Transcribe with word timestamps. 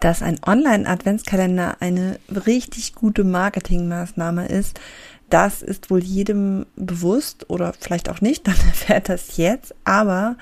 dass 0.00 0.22
ein 0.22 0.38
Online-Adventskalender 0.44 1.76
eine 1.80 2.18
richtig 2.46 2.94
gute 2.94 3.24
Marketingmaßnahme 3.24 4.46
ist. 4.48 4.80
Das 5.28 5.62
ist 5.62 5.90
wohl 5.90 6.02
jedem 6.02 6.66
bewusst 6.74 7.48
oder 7.48 7.72
vielleicht 7.78 8.08
auch 8.08 8.20
nicht, 8.20 8.46
dann 8.46 8.56
erfährt 8.66 9.08
das 9.08 9.36
jetzt. 9.36 9.74
Aber 9.84 10.36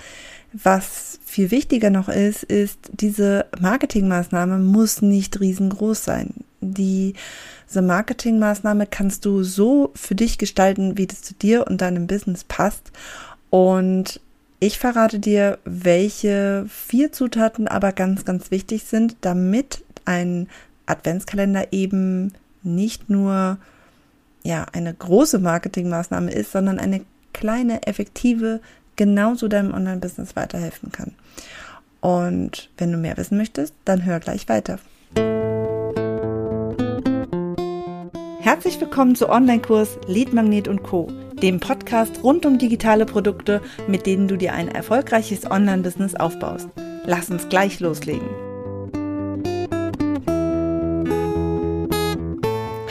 was 0.53 1.19
viel 1.25 1.51
wichtiger 1.51 1.91
noch 1.91 2.09
ist, 2.09 2.43
ist, 2.43 2.79
diese 2.93 3.47
Marketingmaßnahme 3.61 4.59
muss 4.59 5.03
nicht 5.03 5.41
riesengroß 5.41 6.05
sein. 6.05 6.33
Die, 6.61 7.15
diese 7.69 7.83
Marketingmaßnahme 7.83 8.87
kannst 8.87 9.25
du 9.27 9.43
so 9.43 9.93
für 9.95 10.15
dich 10.15 10.39
gestalten, 10.39 10.97
wie 10.97 11.07
das 11.07 11.23
zu 11.23 11.35
dir 11.35 11.67
und 11.67 11.81
deinem 11.83 12.07
Business 12.07 12.45
passt. 12.45 12.93
Und 13.51 14.21
ich 14.61 14.79
verrate 14.79 15.19
dir, 15.21 15.59
welche 15.65 16.67
vier 16.69 17.13
Zutaten 17.13 17.69
aber 17.69 17.93
ganz, 17.93 18.25
ganz 18.25 18.51
wichtig 18.51 18.85
sind, 18.85 19.17
damit 19.21 19.85
ein 20.05 20.49
Adventskalender 20.87 21.73
eben 21.73 22.33
nicht 22.63 23.09
nur 23.09 23.59
ja, 24.43 24.67
eine 24.73 24.95
große 24.95 25.39
Marketingmaßnahme 25.39 26.33
ist, 26.33 26.53
sondern 26.53 26.79
eine 26.79 27.03
kleine, 27.33 27.87
effektive, 27.87 28.61
genauso 28.97 29.47
deinem 29.49 29.75
Online-Business 29.75 30.35
weiterhelfen 30.35 30.91
kann. 30.91 31.15
Und 32.01 32.71
wenn 32.79 32.93
du 32.93 32.99
mehr 32.99 33.17
wissen 33.17 33.39
möchtest, 33.39 33.75
dann 33.85 34.05
hör 34.05 34.21
gleich 34.21 34.49
weiter. 34.49 34.79
Herzlich 38.49 38.81
willkommen 38.81 39.15
zu 39.15 39.29
Online-Kurs 39.29 39.99
Lead 40.07 40.33
Magnet 40.33 40.69
und 40.69 40.83
Co 40.83 41.13
dem 41.43 41.61
Podcast 41.61 42.23
rund 42.23 42.47
um 42.47 42.57
digitale 42.57 43.05
Produkte, 43.05 43.61
mit 43.89 44.07
denen 44.07 44.27
du 44.27 44.39
dir 44.39 44.55
ein 44.55 44.69
erfolgreiches 44.69 45.51
Online-Business 45.51 46.15
aufbaust. 46.15 46.67
Lass 47.05 47.29
uns 47.29 47.51
gleich 47.51 47.79
loslegen. 47.79 48.27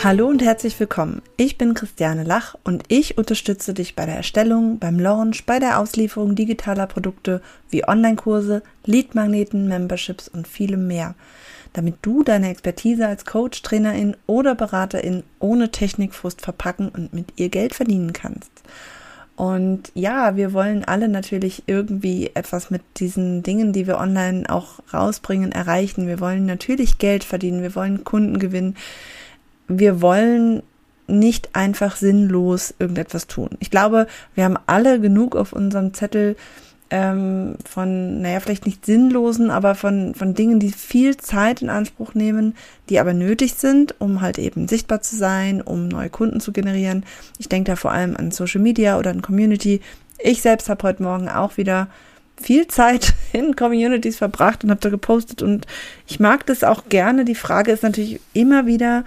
Hallo 0.04 0.28
und 0.28 0.44
herzlich 0.44 0.80
willkommen. 0.80 1.24
Ich 1.38 1.58
bin 1.58 1.74
Christiane 1.74 2.24
Lach 2.24 2.54
und 2.64 2.84
ich 2.88 3.18
unterstütze 3.18 3.74
dich 3.74 3.96
bei 3.96 4.06
der 4.06 4.18
Erstellung, 4.18 4.78
beim 4.78 5.00
Launch, 5.00 5.48
bei 5.48 5.58
der 5.58 5.80
Auslieferung 5.80 6.36
digitaler 6.36 6.86
Produkte 6.86 7.42
wie 7.72 7.84
Online-Kurse, 7.84 8.62
Lead-Magneten, 8.86 9.68
Memberships 9.68 10.28
und 10.28 10.48
vielem 10.48 10.86
mehr 10.86 11.16
damit 11.74 11.98
du 12.02 12.24
deine 12.24 12.50
Expertise 12.50 13.08
als 13.08 13.26
Coach, 13.26 13.62
Trainerin 13.62 14.16
oder 14.26 14.56
Beraterin 14.56 15.24
ohne 15.40 15.72
Technikfrust 15.72 16.42
verpacken 16.42 16.90
und 16.90 17.14
mit 17.14 17.34
ihr 17.38 17.50
Geld 17.50 17.74
verdienen 17.74 18.14
kannst. 18.14 18.52
Und 19.38 19.92
ja, 19.94 20.36
wir 20.36 20.52
wollen 20.52 20.84
alle 20.84 21.08
natürlich 21.08 21.62
irgendwie 21.68 22.32
etwas 22.34 22.72
mit 22.72 22.82
diesen 22.98 23.44
Dingen, 23.44 23.72
die 23.72 23.86
wir 23.86 24.00
online 24.00 24.50
auch 24.50 24.80
rausbringen, 24.92 25.52
erreichen. 25.52 26.08
Wir 26.08 26.20
wollen 26.20 26.48
natürlich 26.48 26.98
Geld 26.98 27.24
verdienen, 27.24 27.62
wir 27.62 27.76
wollen 27.76 28.04
Kunden 28.04 28.40
gewinnen. 28.40 28.76
Wir 29.68 30.02
wollen 30.02 30.64
nicht 31.06 31.56
einfach 31.56 31.96
sinnlos 31.98 32.74
irgendetwas 32.80 33.28
tun. 33.28 33.52
Ich 33.60 33.70
glaube, 33.70 34.08
wir 34.34 34.44
haben 34.44 34.58
alle 34.66 35.00
genug 35.00 35.36
auf 35.36 35.54
unserem 35.54 35.94
Zettel, 35.94 36.36
ähm, 36.90 37.56
von, 37.70 38.22
naja, 38.22 38.40
vielleicht 38.40 38.66
nicht 38.66 38.86
sinnlosen, 38.86 39.50
aber 39.50 39.76
von, 39.76 40.16
von 40.16 40.34
Dingen, 40.34 40.60
die 40.60 40.72
viel 40.72 41.18
Zeit 41.18 41.62
in 41.62 41.70
Anspruch 41.70 42.14
nehmen, 42.14 42.56
die 42.90 43.00
aber 43.00 43.14
nötig 43.14 43.56
sind, 43.56 43.96
um 44.00 44.22
halt 44.22 44.40
eben 44.40 44.68
sichtbar 44.68 45.02
zu 45.02 45.16
sein, 45.16 45.62
um 45.62 45.88
neue 45.88 46.10
Kunden 46.10 46.40
zu 46.40 46.52
generieren. 46.52 47.06
Ich 47.40 47.50
denke 47.50 47.72
da 47.72 47.76
vor 47.76 47.92
allem 47.92 48.16
an 48.16 48.32
Social 48.32 48.62
Media 48.62 48.98
oder 48.98 49.12
an 49.12 49.22
Community. 49.22 49.82
Ich 50.20 50.42
selbst 50.42 50.70
habe 50.70 50.88
heute 50.88 51.04
Morgen 51.04 51.30
auch 51.30 51.58
wieder 51.58 51.88
viel 52.40 52.68
Zeit 52.68 53.14
in 53.34 53.56
Communities 53.56 54.18
verbracht 54.18 54.64
und 54.64 54.70
habe 54.70 54.82
da 54.82 54.90
gepostet 54.90 55.42
und 55.42 55.66
ich 56.08 56.20
mag 56.20 56.46
das 56.46 56.64
auch 56.64 56.86
gerne. 56.88 57.26
Die 57.26 57.36
Frage 57.36 57.72
ist 57.72 57.84
natürlich 57.84 58.22
immer 58.34 58.66
wieder, 58.66 59.04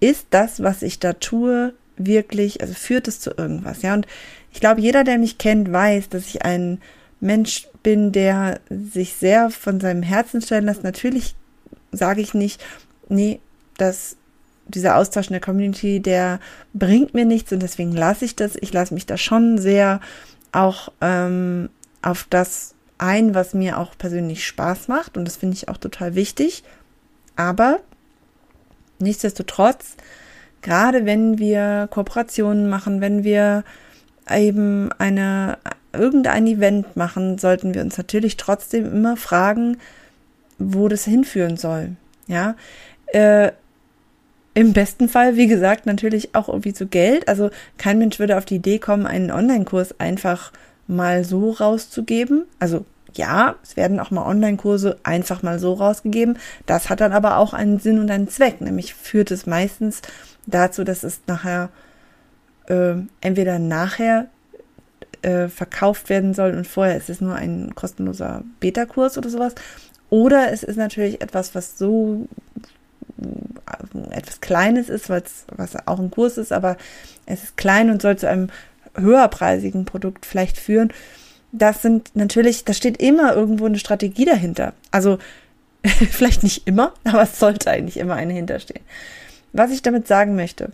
ist 0.00 0.26
das, 0.30 0.62
was 0.62 0.82
ich 0.82 0.98
da 1.00 1.14
tue, 1.14 1.74
wirklich, 1.96 2.60
also 2.60 2.74
führt 2.74 3.08
es 3.08 3.20
zu 3.20 3.30
irgendwas, 3.36 3.82
ja? 3.82 3.94
Und 3.94 4.06
ich 4.52 4.60
glaube, 4.60 4.80
jeder, 4.80 5.04
der 5.04 5.18
mich 5.18 5.38
kennt, 5.38 5.72
weiß, 5.72 6.08
dass 6.08 6.26
ich 6.26 6.44
ein 6.44 6.80
Mensch 7.20 7.68
bin, 7.82 8.12
der 8.12 8.60
sich 8.70 9.14
sehr 9.14 9.50
von 9.50 9.80
seinem 9.80 10.02
Herzen 10.02 10.40
stellen 10.40 10.66
lässt. 10.66 10.84
Natürlich 10.84 11.34
sage 11.90 12.20
ich 12.20 12.34
nicht, 12.34 12.64
nee, 13.08 13.40
dass 13.76 14.16
dieser 14.66 14.96
Austausch 14.96 15.26
in 15.26 15.32
der 15.32 15.40
Community, 15.40 16.00
der 16.00 16.40
bringt 16.72 17.14
mir 17.14 17.24
nichts 17.24 17.52
und 17.52 17.60
deswegen 17.62 17.92
lasse 17.92 18.24
ich 18.24 18.36
das. 18.36 18.56
Ich 18.60 18.72
lasse 18.72 18.94
mich 18.94 19.06
da 19.06 19.16
schon 19.16 19.58
sehr 19.58 20.00
auch 20.52 20.90
ähm, 21.00 21.68
auf 22.02 22.26
das 22.30 22.74
ein, 22.98 23.34
was 23.34 23.54
mir 23.54 23.78
auch 23.78 23.98
persönlich 23.98 24.46
Spaß 24.46 24.88
macht 24.88 25.16
und 25.16 25.24
das 25.24 25.36
finde 25.36 25.56
ich 25.56 25.68
auch 25.68 25.76
total 25.76 26.14
wichtig. 26.14 26.62
Aber 27.36 27.80
nichtsdestotrotz, 28.98 29.96
gerade 30.64 31.06
wenn 31.06 31.38
wir 31.38 31.88
Kooperationen 31.92 32.68
machen, 32.68 33.00
wenn 33.00 33.22
wir 33.22 33.62
eben 34.28 34.90
eine, 34.98 35.58
irgendein 35.92 36.46
Event 36.48 36.96
machen, 36.96 37.38
sollten 37.38 37.74
wir 37.74 37.82
uns 37.82 37.96
natürlich 37.96 38.36
trotzdem 38.36 38.86
immer 38.86 39.16
fragen, 39.16 39.76
wo 40.58 40.88
das 40.88 41.04
hinführen 41.04 41.56
soll. 41.56 41.90
Ja, 42.26 42.56
äh, 43.08 43.52
im 44.54 44.72
besten 44.72 45.08
Fall, 45.08 45.36
wie 45.36 45.48
gesagt, 45.48 45.84
natürlich 45.84 46.34
auch 46.34 46.48
irgendwie 46.48 46.72
zu 46.72 46.86
Geld. 46.86 47.28
Also 47.28 47.50
kein 47.76 47.98
Mensch 47.98 48.18
würde 48.18 48.38
auf 48.38 48.44
die 48.44 48.56
Idee 48.56 48.78
kommen, 48.78 49.06
einen 49.06 49.30
Online-Kurs 49.30 50.00
einfach 50.00 50.52
mal 50.86 51.24
so 51.24 51.50
rauszugeben. 51.50 52.46
Also 52.60 52.86
ja, 53.14 53.56
es 53.62 53.76
werden 53.76 54.00
auch 54.00 54.10
mal 54.10 54.26
Online-Kurse 54.26 54.98
einfach 55.02 55.42
mal 55.42 55.58
so 55.58 55.74
rausgegeben. 55.74 56.38
Das 56.66 56.90
hat 56.90 57.00
dann 57.00 57.12
aber 57.12 57.38
auch 57.38 57.54
einen 57.54 57.78
Sinn 57.78 57.98
und 57.98 58.10
einen 58.10 58.28
Zweck. 58.28 58.60
Nämlich 58.60 58.94
führt 58.94 59.30
es 59.30 59.46
meistens 59.46 60.02
dazu, 60.46 60.84
dass 60.84 61.04
es 61.04 61.20
nachher 61.26 61.70
äh, 62.66 62.94
entweder 63.20 63.58
nachher 63.58 64.26
äh, 65.22 65.48
verkauft 65.48 66.08
werden 66.08 66.34
soll 66.34 66.52
und 66.52 66.66
vorher 66.66 66.96
ist 66.96 67.08
es 67.08 67.20
nur 67.20 67.34
ein 67.34 67.74
kostenloser 67.74 68.42
Beta-Kurs 68.60 69.18
oder 69.18 69.30
sowas. 69.30 69.54
Oder 70.10 70.52
es 70.52 70.62
ist 70.62 70.76
natürlich 70.76 71.22
etwas, 71.22 71.54
was 71.54 71.78
so 71.78 72.28
äh, 73.20 74.16
etwas 74.16 74.40
Kleines 74.40 74.88
ist, 74.88 75.08
was 75.08 75.46
auch 75.86 75.98
ein 75.98 76.10
Kurs 76.10 76.36
ist, 76.36 76.52
aber 76.52 76.76
es 77.26 77.42
ist 77.42 77.56
klein 77.56 77.90
und 77.90 78.02
soll 78.02 78.16
zu 78.16 78.28
einem 78.28 78.48
höherpreisigen 78.96 79.84
Produkt 79.84 80.26
vielleicht 80.26 80.58
führen. 80.58 80.92
Das 81.56 81.82
sind 81.82 82.14
natürlich, 82.14 82.64
da 82.64 82.72
steht 82.72 83.00
immer 83.00 83.34
irgendwo 83.34 83.66
eine 83.66 83.78
Strategie 83.78 84.24
dahinter. 84.24 84.74
Also 84.90 85.18
vielleicht 85.84 86.42
nicht 86.42 86.66
immer, 86.66 86.92
aber 87.04 87.22
es 87.22 87.38
sollte 87.38 87.70
eigentlich 87.70 87.96
immer 87.96 88.14
eine 88.14 88.32
hinterstehen. 88.32 88.84
Was 89.52 89.70
ich 89.70 89.82
damit 89.82 90.08
sagen 90.08 90.34
möchte, 90.34 90.70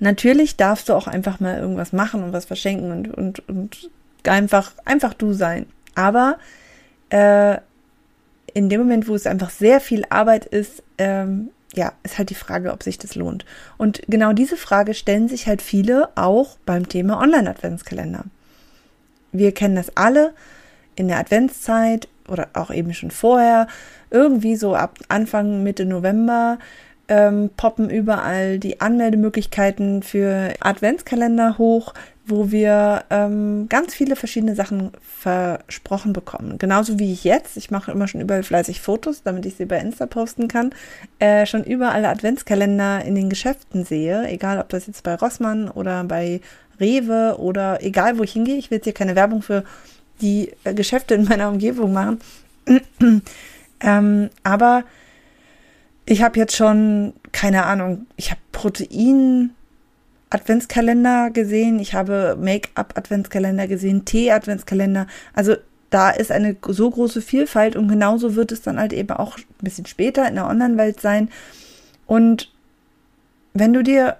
Natürlich 0.00 0.56
darfst 0.56 0.88
du 0.88 0.94
auch 0.94 1.06
einfach 1.06 1.40
mal 1.40 1.58
irgendwas 1.58 1.92
machen 1.92 2.22
und 2.22 2.32
was 2.32 2.44
verschenken 2.44 2.90
und, 2.90 3.08
und, 3.14 3.48
und 3.48 3.90
einfach, 4.24 4.72
einfach 4.84 5.14
du 5.14 5.32
sein. 5.32 5.66
Aber 5.94 6.38
äh, 7.10 7.58
in 8.52 8.68
dem 8.68 8.80
Moment, 8.80 9.08
wo 9.08 9.14
es 9.14 9.26
einfach 9.26 9.50
sehr 9.50 9.80
viel 9.80 10.04
Arbeit 10.10 10.44
ist, 10.44 10.82
ähm, 10.98 11.50
ja, 11.74 11.92
ist 12.02 12.18
halt 12.18 12.30
die 12.30 12.34
Frage, 12.34 12.72
ob 12.72 12.82
sich 12.82 12.98
das 12.98 13.14
lohnt. 13.14 13.44
Und 13.78 14.02
genau 14.08 14.32
diese 14.32 14.56
Frage 14.56 14.94
stellen 14.94 15.28
sich 15.28 15.46
halt 15.46 15.62
viele 15.62 16.08
auch 16.16 16.58
beim 16.66 16.88
Thema 16.88 17.20
Online-Adventskalender. 17.20 18.24
Wir 19.34 19.52
kennen 19.52 19.76
das 19.76 19.96
alle 19.96 20.32
in 20.96 21.08
der 21.08 21.18
Adventszeit 21.18 22.08
oder 22.28 22.48
auch 22.54 22.70
eben 22.70 22.94
schon 22.94 23.10
vorher, 23.10 23.66
irgendwie 24.10 24.56
so 24.56 24.74
ab 24.74 24.98
Anfang, 25.08 25.62
Mitte 25.62 25.84
November 25.84 26.58
ähm, 27.08 27.50
poppen 27.56 27.90
überall 27.90 28.58
die 28.58 28.80
Anmeldemöglichkeiten 28.80 30.02
für 30.02 30.54
Adventskalender 30.60 31.58
hoch, 31.58 31.92
wo 32.26 32.50
wir 32.50 33.04
ähm, 33.10 33.66
ganz 33.68 33.92
viele 33.92 34.16
verschiedene 34.16 34.54
Sachen 34.54 34.92
versprochen 35.02 36.14
bekommen. 36.14 36.56
Genauso 36.56 36.98
wie 36.98 37.12
ich 37.12 37.24
jetzt, 37.24 37.58
ich 37.58 37.70
mache 37.70 37.92
immer 37.92 38.08
schon 38.08 38.22
überall 38.22 38.42
fleißig 38.42 38.80
Fotos, 38.80 39.22
damit 39.22 39.44
ich 39.44 39.56
sie 39.56 39.66
bei 39.66 39.78
Insta 39.78 40.06
posten 40.06 40.48
kann, 40.48 40.70
äh, 41.18 41.44
schon 41.44 41.64
überall 41.64 42.06
Adventskalender 42.06 43.04
in 43.04 43.14
den 43.14 43.28
Geschäften 43.28 43.84
sehe, 43.84 44.26
egal 44.28 44.58
ob 44.58 44.70
das 44.70 44.86
jetzt 44.86 45.02
bei 45.02 45.14
Rossmann 45.14 45.68
oder 45.68 46.04
bei 46.04 46.40
Rewe 46.80 47.36
oder 47.38 47.82
egal 47.82 48.18
wo 48.18 48.22
ich 48.22 48.32
hingehe. 48.32 48.56
Ich 48.56 48.70
will 48.70 48.78
jetzt 48.78 48.84
hier 48.84 48.94
keine 48.94 49.16
Werbung 49.16 49.42
für 49.42 49.64
die 50.20 50.52
äh, 50.64 50.74
Geschäfte 50.74 51.14
in 51.14 51.24
meiner 51.24 51.48
Umgebung 51.48 51.92
machen. 51.92 52.20
ähm, 53.80 54.30
aber 54.42 54.84
ich 56.06 56.22
habe 56.22 56.38
jetzt 56.38 56.56
schon, 56.56 57.14
keine 57.32 57.64
Ahnung, 57.64 58.06
ich 58.16 58.30
habe 58.30 58.40
Protein 58.52 59.50
Adventskalender 60.30 61.30
gesehen, 61.30 61.78
ich 61.78 61.94
habe 61.94 62.36
Make-up 62.40 62.94
Adventskalender 62.96 63.68
gesehen, 63.68 64.04
Tee 64.04 64.32
Adventskalender. 64.32 65.06
Also 65.32 65.56
da 65.90 66.10
ist 66.10 66.32
eine 66.32 66.56
so 66.66 66.90
große 66.90 67.22
Vielfalt 67.22 67.76
und 67.76 67.88
genauso 67.88 68.34
wird 68.34 68.50
es 68.50 68.62
dann 68.62 68.80
halt 68.80 68.92
eben 68.92 69.10
auch 69.10 69.38
ein 69.38 69.44
bisschen 69.60 69.86
später 69.86 70.26
in 70.26 70.34
der 70.34 70.48
Online-Welt 70.48 71.00
sein. 71.00 71.30
Und 72.06 72.50
wenn 73.52 73.72
du 73.72 73.82
dir 73.82 74.16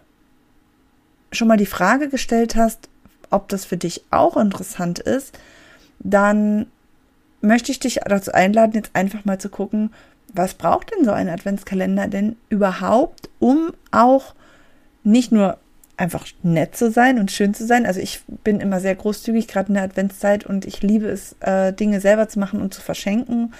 schon 1.34 1.48
mal 1.48 1.56
die 1.56 1.66
Frage 1.66 2.08
gestellt 2.08 2.56
hast, 2.56 2.88
ob 3.30 3.48
das 3.48 3.64
für 3.64 3.76
dich 3.76 4.04
auch 4.10 4.36
interessant 4.36 4.98
ist, 4.98 5.38
dann 5.98 6.66
möchte 7.40 7.72
ich 7.72 7.78
dich 7.78 8.00
dazu 8.04 8.32
einladen, 8.32 8.74
jetzt 8.74 8.90
einfach 8.94 9.24
mal 9.24 9.38
zu 9.38 9.48
gucken, 9.48 9.90
was 10.32 10.54
braucht 10.54 10.92
denn 10.92 11.04
so 11.04 11.12
ein 11.12 11.28
Adventskalender 11.28 12.08
denn 12.08 12.36
überhaupt, 12.48 13.28
um 13.38 13.72
auch 13.92 14.34
nicht 15.04 15.30
nur 15.30 15.58
einfach 15.96 16.26
nett 16.42 16.76
zu 16.76 16.90
sein 16.90 17.18
und 17.18 17.30
schön 17.30 17.54
zu 17.54 17.66
sein. 17.66 17.86
Also 17.86 18.00
ich 18.00 18.22
bin 18.42 18.60
immer 18.60 18.80
sehr 18.80 18.96
großzügig, 18.96 19.46
gerade 19.46 19.68
in 19.68 19.74
der 19.74 19.84
Adventszeit, 19.84 20.44
und 20.44 20.64
ich 20.64 20.82
liebe 20.82 21.06
es, 21.06 21.36
äh, 21.40 21.72
Dinge 21.72 22.00
selber 22.00 22.28
zu 22.28 22.40
machen 22.40 22.60
und 22.60 22.74
zu 22.74 22.80
verschenken. 22.80 23.52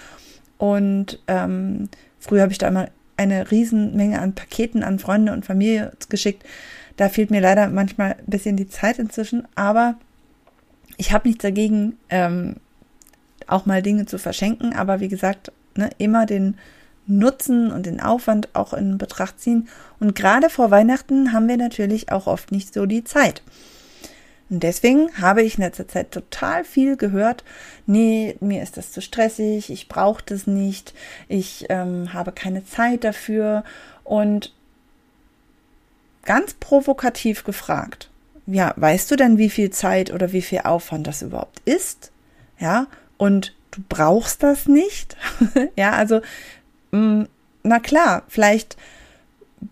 Und 0.59 1.21
ähm, 1.29 1.89
früher 2.19 2.43
habe 2.43 2.53
ich 2.53 2.59
da 2.59 2.69
immer 2.69 2.89
eine 3.17 3.51
Riesenmenge 3.51 4.21
an 4.21 4.35
Paketen 4.35 4.83
an 4.83 4.99
Freunde 4.99 5.33
und 5.33 5.45
Familie 5.45 5.93
geschickt. 6.09 6.43
Da 6.97 7.09
fehlt 7.09 7.31
mir 7.31 7.41
leider 7.41 7.69
manchmal 7.69 8.13
ein 8.13 8.27
bisschen 8.27 8.57
die 8.57 8.69
Zeit 8.69 8.99
inzwischen, 8.99 9.49
aber 9.55 9.97
ich 10.97 11.13
habe 11.13 11.29
nichts 11.29 11.43
dagegen, 11.43 11.99
ähm, 12.09 12.57
auch 13.47 13.67
mal 13.67 13.83
Dinge 13.83 14.07
zu 14.07 14.19
verschenken. 14.19 14.75
Aber 14.75 15.01
wie 15.01 15.09
gesagt, 15.09 15.53
ne, 15.77 15.91
immer 15.99 16.27
den 16.27 16.57
Nutzen 17.07 17.71
und 17.71 17.87
den 17.87 18.01
Aufwand 18.01 18.49
auch 18.55 18.73
in 18.73 18.99
Betracht 18.99 19.41
ziehen. 19.41 19.69
Und 20.01 20.15
gerade 20.15 20.49
vor 20.49 20.71
Weihnachten 20.71 21.33
haben 21.33 21.49
wir 21.49 21.57
natürlich 21.57 22.11
auch 22.11 22.27
oft 22.27 22.53
nicht 22.53 22.73
so 22.73 22.87
die 22.87 23.05
Zeit. 23.05 23.43
Und 24.51 24.63
deswegen 24.63 25.11
habe 25.21 25.43
ich 25.43 25.57
in 25.57 25.65
letzter 25.65 25.89
Zeit 25.89 26.13
total 26.13 26.65
viel 26.65 26.97
gehört, 26.97 27.45
nee, 27.87 28.37
mir 28.41 28.63
ist 28.63 28.77
das 28.77 28.93
zu 28.93 29.01
stressig, 29.01 29.71
ich 29.71 29.89
brauche 29.89 30.23
das 30.25 30.47
nicht, 30.47 30.95
ich 31.29 31.67
ähm, 31.71 32.13
habe 32.13 32.31
keine 32.31 32.65
Zeit 32.65 33.05
dafür. 33.05 33.65
Und 34.05 34.53
ganz 36.25 36.55
provokativ 36.55 37.45
gefragt, 37.45 38.11
ja, 38.47 38.75
weißt 38.77 39.11
du 39.11 39.17
denn, 39.17 39.39
wie 39.39 39.51
viel 39.51 39.71
Zeit 39.71 40.13
oder 40.13 40.33
wie 40.33 40.43
viel 40.43 40.61
Aufwand 40.61 41.07
das 41.07 41.23
überhaupt 41.23 41.61
ist? 41.65 42.13
Ja, 42.59 42.87
und 43.17 43.55
du 43.71 43.81
brauchst 43.89 44.43
das 44.43 44.67
nicht? 44.67 45.17
ja, 45.77 45.93
also 45.93 46.21
Mm, 46.95 47.25
na 47.65 47.81
klar, 47.81 48.23
vielleicht 48.29 48.77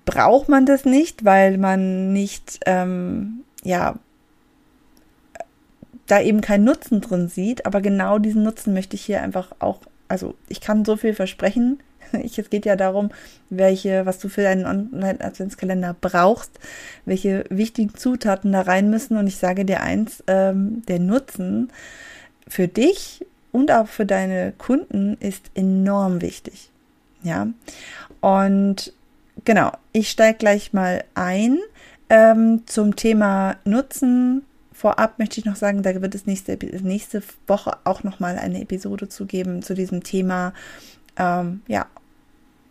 braucht 0.04 0.48
man 0.48 0.66
das 0.66 0.84
nicht, 0.84 1.24
weil 1.24 1.56
man 1.56 2.12
nicht, 2.12 2.58
ähm, 2.66 3.44
ja, 3.62 3.94
da 6.06 6.20
eben 6.20 6.40
keinen 6.40 6.64
Nutzen 6.64 7.00
drin 7.00 7.28
sieht. 7.28 7.64
Aber 7.64 7.80
genau 7.80 8.18
diesen 8.18 8.42
Nutzen 8.42 8.74
möchte 8.74 8.96
ich 8.96 9.02
hier 9.02 9.22
einfach 9.22 9.52
auch, 9.60 9.80
also 10.08 10.34
ich 10.48 10.60
kann 10.60 10.84
so 10.84 10.96
viel 10.96 11.14
versprechen. 11.14 11.78
Ich, 12.22 12.38
es 12.38 12.50
geht 12.50 12.66
ja 12.66 12.76
darum, 12.76 13.10
welche, 13.50 14.06
was 14.06 14.18
du 14.18 14.28
für 14.28 14.48
einen 14.48 14.66
Online-Adventskalender 14.66 15.96
brauchst, 16.00 16.52
welche 17.04 17.44
wichtigen 17.50 17.94
Zutaten 17.94 18.52
da 18.52 18.62
rein 18.62 18.90
müssen. 18.90 19.16
Und 19.16 19.26
ich 19.26 19.36
sage 19.36 19.64
dir 19.64 19.80
eins, 19.80 20.22
ähm, 20.26 20.82
der 20.86 20.98
Nutzen 20.98 21.70
für 22.48 22.68
dich 22.68 23.24
und 23.52 23.70
auch 23.70 23.86
für 23.86 24.06
deine 24.06 24.52
Kunden 24.58 25.16
ist 25.20 25.50
enorm 25.54 26.20
wichtig. 26.20 26.70
Ja, 27.22 27.46
und 28.20 28.92
genau, 29.44 29.72
ich 29.92 30.10
steige 30.10 30.38
gleich 30.38 30.72
mal 30.72 31.04
ein 31.14 31.58
ähm, 32.08 32.62
zum 32.66 32.96
Thema 32.96 33.56
Nutzen. 33.64 34.44
Vorab 34.72 35.18
möchte 35.18 35.38
ich 35.38 35.44
noch 35.44 35.56
sagen, 35.56 35.82
da 35.82 36.00
wird 36.02 36.14
es 36.14 36.26
nächste, 36.26 36.58
nächste 36.82 37.22
Woche 37.46 37.76
auch 37.84 38.02
noch 38.02 38.20
mal 38.20 38.38
eine 38.38 38.60
Episode 38.60 39.08
zu 39.08 39.26
geben 39.26 39.62
zu 39.62 39.74
diesem 39.74 40.02
Thema, 40.02 40.52
ähm, 41.16 41.62
ja, 41.68 41.86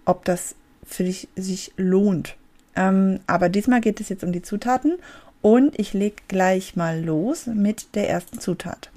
ob 0.05 0.25
das 0.25 0.55
für 0.85 1.03
dich 1.03 1.27
sich 1.35 1.71
lohnt. 1.77 2.35
Ähm, 2.75 3.19
aber 3.27 3.49
diesmal 3.49 3.81
geht 3.81 3.99
es 3.99 4.09
jetzt 4.09 4.23
um 4.23 4.31
die 4.31 4.41
Zutaten 4.41 4.97
und 5.41 5.77
ich 5.79 5.93
lege 5.93 6.17
gleich 6.27 6.75
mal 6.75 7.03
los 7.03 7.47
mit 7.47 7.95
der 7.95 8.09
ersten 8.09 8.39
Zutat. 8.39 8.89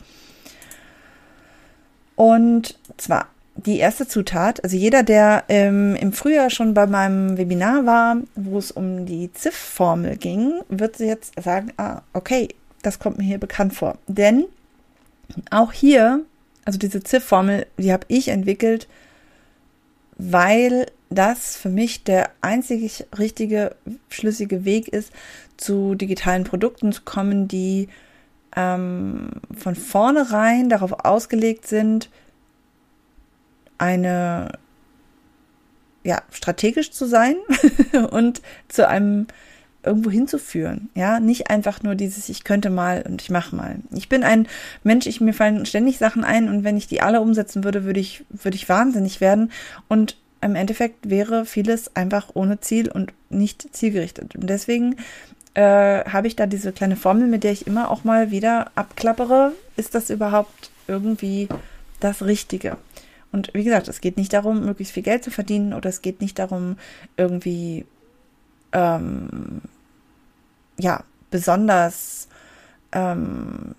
Und 2.17 2.79
zwar 2.97 3.29
die 3.57 3.79
erste 3.79 4.07
Zutat, 4.07 4.63
also 4.65 4.77
jeder, 4.77 5.03
der 5.03 5.45
ähm, 5.49 5.95
im 5.97 6.13
Frühjahr 6.13 6.51
schon 6.51 6.75
bei 6.75 6.87
meinem 6.87 7.39
Webinar 7.39 7.87
war, 7.87 8.17
wo 8.35 8.59
es 8.59 8.73
um 8.73 9.07
die 9.07 9.33
ZIF-Formel 9.33 10.17
ging, 10.17 10.61
wird 10.69 10.99
jetzt 10.99 11.41
sagen, 11.41 11.73
ah, 11.77 12.03
okay, 12.13 12.49
das 12.83 12.99
kommt 12.99 13.19
mir 13.19 13.25
hier 13.25 13.39
bekannt 13.39 13.75
vor. 13.75 13.97
Denn 14.07 14.45
auch 15.51 15.73
hier, 15.73 16.21
also 16.65 16.79
diese 16.79 17.03
ZIF-Formel, 17.03 17.67
die 17.79 17.93
habe 17.93 18.05
ich 18.09 18.29
entwickelt, 18.29 18.89
weil 20.17 20.87
das 21.11 21.57
für 21.57 21.69
mich 21.69 22.05
der 22.05 22.31
einzig 22.41 23.07
richtige, 23.19 23.77
schlüssige 24.09 24.65
Weg 24.65 24.89
ist, 24.89 25.13
zu 25.57 25.95
digitalen 25.95 26.45
Produkten 26.45 26.93
zu 26.93 27.03
kommen, 27.03 27.49
die 27.49 27.89
ähm, 28.57 29.31
von 29.57 29.75
vornherein 29.75 30.69
darauf 30.69 31.05
ausgelegt 31.05 31.67
sind, 31.67 32.11
eine 33.79 34.59
ja, 36.05 36.23
strategisch 36.31 36.91
zu 36.91 37.07
sein 37.07 37.37
und 38.11 38.43
zu 38.69 38.87
einem 38.87 39.27
irgendwo 39.85 40.11
hinzuführen. 40.11 40.89
Ja, 40.95 41.21
nicht 41.21 41.51
einfach 41.51 41.83
nur 41.83 41.95
dieses, 41.95 42.29
ich 42.29 42.45
könnte 42.45 42.71
mal 42.71 43.05
und 43.07 43.23
ich 43.23 43.31
mache 43.31 43.55
mal. 43.55 43.77
Ich 43.93 44.09
bin 44.09 44.25
ein 44.25 44.49
Mensch, 44.83 45.07
ich, 45.07 45.21
mir 45.21 45.35
fallen 45.35 45.67
ständig 45.67 45.99
Sachen 45.99 46.25
ein 46.25 46.49
und 46.49 46.65
wenn 46.65 46.77
ich 46.77 46.87
die 46.87 47.01
alle 47.01 47.21
umsetzen 47.21 47.65
würde, 47.65 47.85
würde 47.85 48.01
ich, 48.01 48.25
würde 48.31 48.57
ich 48.57 48.69
wahnsinnig 48.69 49.21
werden. 49.21 49.53
Und 49.89 50.17
im 50.41 50.55
Endeffekt 50.55 51.09
wäre 51.09 51.47
vieles 51.47 51.97
einfach 51.97 52.31
ohne 52.35 52.61
Ziel 52.61 52.91
und 52.91 53.13
nicht 53.31 53.75
zielgerichtet. 53.75 54.37
Und 54.37 54.49
deswegen 54.49 54.97
äh, 55.55 56.05
habe 56.05 56.27
ich 56.27 56.37
da 56.37 56.47
diese 56.47 56.73
kleine 56.73 56.97
Formel, 56.97 57.27
mit 57.27 57.45
der 57.45 57.53
ich 57.53 57.67
immer 57.67 57.91
auch 57.91 58.05
mal 58.05 58.31
wieder 58.31 58.71
abklappere. 58.75 59.53
Ist 59.77 59.95
das 59.95 60.11
überhaupt 60.11 60.71
irgendwie 60.87 61.49
das 62.01 62.23
Richtige? 62.23 62.77
Und 63.33 63.53
wie 63.55 63.65
gesagt, 63.65 63.89
es 63.89 64.01
geht 64.01 64.17
nicht 64.17 64.33
darum, 64.33 64.65
möglichst 64.65 64.95
viel 64.95 65.03
Geld 65.03 65.25
zu 65.25 65.31
verdienen 65.31 65.73
oder 65.73 65.89
es 65.89 66.03
geht 66.03 66.21
nicht 66.21 66.39
darum, 66.39 66.77
irgendwie 67.17 67.85
ähm, 68.73 69.63
ja 70.79 71.05
besonders 71.31 72.29
ähm, 72.93 73.75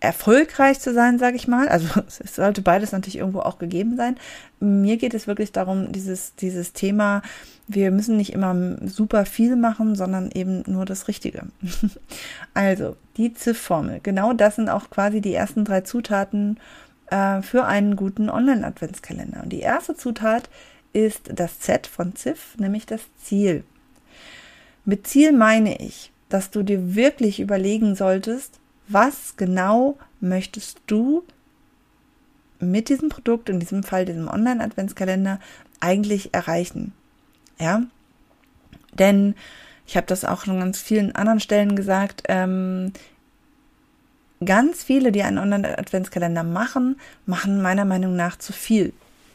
erfolgreich 0.00 0.78
zu 0.78 0.94
sein, 0.94 1.18
sage 1.18 1.36
ich 1.36 1.48
mal. 1.48 1.68
Also 1.68 1.88
es 2.06 2.36
sollte 2.36 2.62
beides 2.62 2.92
natürlich 2.92 3.18
irgendwo 3.18 3.40
auch 3.40 3.58
gegeben 3.58 3.96
sein. 3.96 4.16
Mir 4.60 4.96
geht 4.96 5.14
es 5.14 5.26
wirklich 5.26 5.52
darum, 5.52 5.92
dieses, 5.92 6.34
dieses 6.36 6.72
Thema, 6.72 7.22
wir 7.66 7.90
müssen 7.90 8.16
nicht 8.16 8.32
immer 8.32 8.54
super 8.86 9.26
viel 9.26 9.56
machen, 9.56 9.94
sondern 9.94 10.30
eben 10.32 10.62
nur 10.66 10.84
das 10.84 11.08
Richtige. 11.08 11.42
also, 12.54 12.96
die 13.16 13.34
ZIF-Formel. 13.34 14.00
Genau 14.02 14.32
das 14.32 14.56
sind 14.56 14.68
auch 14.68 14.90
quasi 14.90 15.20
die 15.20 15.34
ersten 15.34 15.64
drei 15.64 15.82
Zutaten 15.82 16.58
äh, 17.10 17.42
für 17.42 17.64
einen 17.64 17.96
guten 17.96 18.30
Online-Adventskalender. 18.30 19.42
Und 19.42 19.50
die 19.50 19.60
erste 19.60 19.96
Zutat 19.96 20.48
ist 20.92 21.30
das 21.32 21.60
Z 21.60 21.86
von 21.86 22.14
ZIF, 22.14 22.56
nämlich 22.58 22.86
das 22.86 23.02
Ziel. 23.22 23.64
Mit 24.88 25.06
Ziel 25.06 25.32
meine 25.32 25.78
ich, 25.82 26.12
dass 26.30 26.50
du 26.50 26.62
dir 26.62 26.94
wirklich 26.94 27.40
überlegen 27.40 27.94
solltest, 27.94 28.58
was 28.88 29.36
genau 29.36 29.98
möchtest 30.18 30.80
du 30.86 31.24
mit 32.58 32.88
diesem 32.88 33.10
Produkt, 33.10 33.50
in 33.50 33.60
diesem 33.60 33.82
Fall 33.82 34.06
diesem 34.06 34.28
Online-Adventskalender, 34.28 35.40
eigentlich 35.78 36.32
erreichen. 36.32 36.94
Ja, 37.60 37.82
denn 38.98 39.34
ich 39.86 39.98
habe 39.98 40.06
das 40.06 40.24
auch 40.24 40.46
an 40.46 40.58
ganz 40.58 40.80
vielen 40.80 41.14
anderen 41.14 41.40
Stellen 41.40 41.76
gesagt, 41.76 42.22
ähm, 42.28 42.94
ganz 44.42 44.82
viele, 44.82 45.12
die 45.12 45.22
einen 45.22 45.36
Online-Adventskalender 45.36 46.44
machen, 46.44 46.98
machen 47.26 47.60
meiner 47.60 47.84
Meinung 47.84 48.16
nach 48.16 48.38
zu 48.38 48.54
viel. 48.54 48.94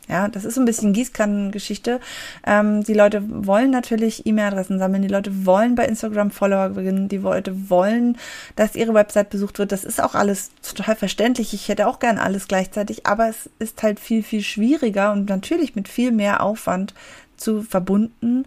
Ja, 0.09 0.27
das 0.27 0.43
ist 0.43 0.55
so 0.55 0.61
ein 0.61 0.65
bisschen 0.65 0.91
Gießkannengeschichte. 0.91 2.01
Ähm, 2.45 2.83
die 2.83 2.93
Leute 2.93 3.23
wollen 3.25 3.71
natürlich 3.71 4.25
E-Mail-Adressen 4.25 4.77
sammeln, 4.77 5.01
die 5.01 5.07
Leute 5.07 5.45
wollen 5.45 5.75
bei 5.75 5.85
Instagram 5.85 6.29
Follower 6.29 6.69
gewinnen, 6.69 7.07
die 7.07 7.17
Leute 7.17 7.69
wollen, 7.69 8.17
dass 8.57 8.75
ihre 8.75 8.93
Website 8.93 9.29
besucht 9.29 9.59
wird. 9.59 9.71
Das 9.71 9.85
ist 9.85 10.03
auch 10.03 10.13
alles 10.13 10.51
total 10.61 10.97
verständlich. 10.97 11.53
Ich 11.53 11.69
hätte 11.69 11.87
auch 11.87 11.99
gern 11.99 12.17
alles 12.17 12.49
gleichzeitig, 12.49 13.05
aber 13.05 13.29
es 13.29 13.49
ist 13.59 13.81
halt 13.81 13.99
viel, 13.99 14.23
viel 14.23 14.41
schwieriger 14.41 15.13
und 15.13 15.29
natürlich 15.29 15.73
mit 15.73 15.87
viel 15.87 16.11
mehr 16.11 16.43
Aufwand 16.43 16.93
zu 17.37 17.61
verbunden, 17.61 18.45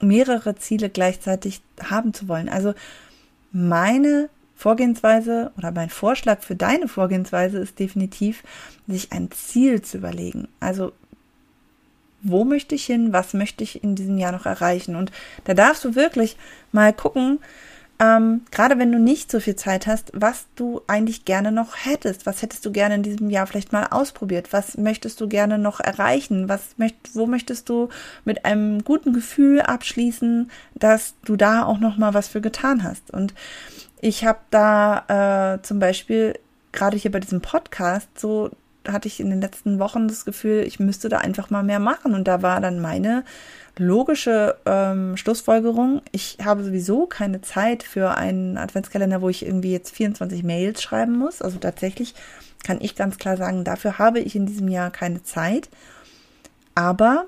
mehrere 0.00 0.56
Ziele 0.56 0.88
gleichzeitig 0.88 1.60
haben 1.82 2.14
zu 2.14 2.26
wollen. 2.26 2.48
Also 2.48 2.72
meine 3.52 4.30
Vorgehensweise 4.56 5.52
oder 5.58 5.70
mein 5.70 5.90
Vorschlag 5.90 6.40
für 6.40 6.56
deine 6.56 6.88
Vorgehensweise 6.88 7.58
ist 7.58 7.78
definitiv, 7.78 8.42
sich 8.86 9.12
ein 9.12 9.30
Ziel 9.30 9.82
zu 9.82 9.98
überlegen. 9.98 10.48
Also, 10.60 10.92
wo 12.22 12.44
möchte 12.44 12.74
ich 12.74 12.86
hin? 12.86 13.12
Was 13.12 13.34
möchte 13.34 13.62
ich 13.62 13.84
in 13.84 13.94
diesem 13.94 14.18
Jahr 14.18 14.32
noch 14.32 14.46
erreichen? 14.46 14.96
Und 14.96 15.12
da 15.44 15.54
darfst 15.54 15.84
du 15.84 15.94
wirklich 15.94 16.36
mal 16.72 16.92
gucken, 16.92 17.38
ähm, 17.98 18.42
gerade 18.50 18.78
wenn 18.78 18.92
du 18.92 18.98
nicht 18.98 19.30
so 19.30 19.40
viel 19.40 19.56
Zeit 19.56 19.86
hast, 19.86 20.10
was 20.12 20.46
du 20.54 20.82
eigentlich 20.86 21.24
gerne 21.24 21.50
noch 21.50 21.76
hättest. 21.76 22.26
Was 22.26 22.42
hättest 22.42 22.66
du 22.66 22.72
gerne 22.72 22.96
in 22.96 23.02
diesem 23.02 23.30
Jahr 23.30 23.46
vielleicht 23.46 23.72
mal 23.72 23.86
ausprobiert? 23.90 24.52
Was 24.52 24.76
möchtest 24.76 25.20
du 25.20 25.28
gerne 25.28 25.58
noch 25.58 25.80
erreichen? 25.80 26.48
Was 26.48 26.76
möcht, 26.76 26.96
wo 27.14 27.26
möchtest 27.26 27.68
du 27.70 27.88
mit 28.24 28.44
einem 28.44 28.84
guten 28.84 29.14
Gefühl 29.14 29.62
abschließen, 29.62 30.50
dass 30.74 31.14
du 31.24 31.36
da 31.36 31.64
auch 31.64 31.78
noch 31.78 31.96
mal 31.96 32.12
was 32.12 32.28
für 32.28 32.42
getan 32.42 32.82
hast? 32.82 33.10
Und 33.10 33.32
ich 34.00 34.24
habe 34.24 34.40
da 34.50 35.54
äh, 35.54 35.62
zum 35.62 35.78
Beispiel 35.78 36.38
gerade 36.72 36.96
hier 36.96 37.10
bei 37.10 37.20
diesem 37.20 37.40
Podcast 37.40 38.08
so 38.18 38.50
hatte 38.92 39.08
ich 39.08 39.20
in 39.20 39.30
den 39.30 39.40
letzten 39.40 39.78
Wochen 39.78 40.08
das 40.08 40.24
Gefühl, 40.24 40.62
ich 40.66 40.78
müsste 40.80 41.08
da 41.08 41.18
einfach 41.18 41.50
mal 41.50 41.62
mehr 41.62 41.80
machen. 41.80 42.14
Und 42.14 42.28
da 42.28 42.42
war 42.42 42.60
dann 42.60 42.80
meine 42.80 43.24
logische 43.78 44.56
ähm, 44.64 45.16
Schlussfolgerung, 45.16 46.00
ich 46.12 46.38
habe 46.42 46.64
sowieso 46.64 47.06
keine 47.06 47.42
Zeit 47.42 47.82
für 47.82 48.16
einen 48.16 48.56
Adventskalender, 48.56 49.20
wo 49.20 49.28
ich 49.28 49.44
irgendwie 49.44 49.72
jetzt 49.72 49.94
24 49.94 50.42
Mails 50.42 50.82
schreiben 50.82 51.18
muss. 51.18 51.42
Also 51.42 51.58
tatsächlich 51.58 52.14
kann 52.64 52.78
ich 52.80 52.96
ganz 52.96 53.18
klar 53.18 53.36
sagen, 53.36 53.64
dafür 53.64 53.98
habe 53.98 54.20
ich 54.20 54.34
in 54.34 54.46
diesem 54.46 54.68
Jahr 54.68 54.90
keine 54.90 55.22
Zeit. 55.22 55.68
Aber 56.74 57.26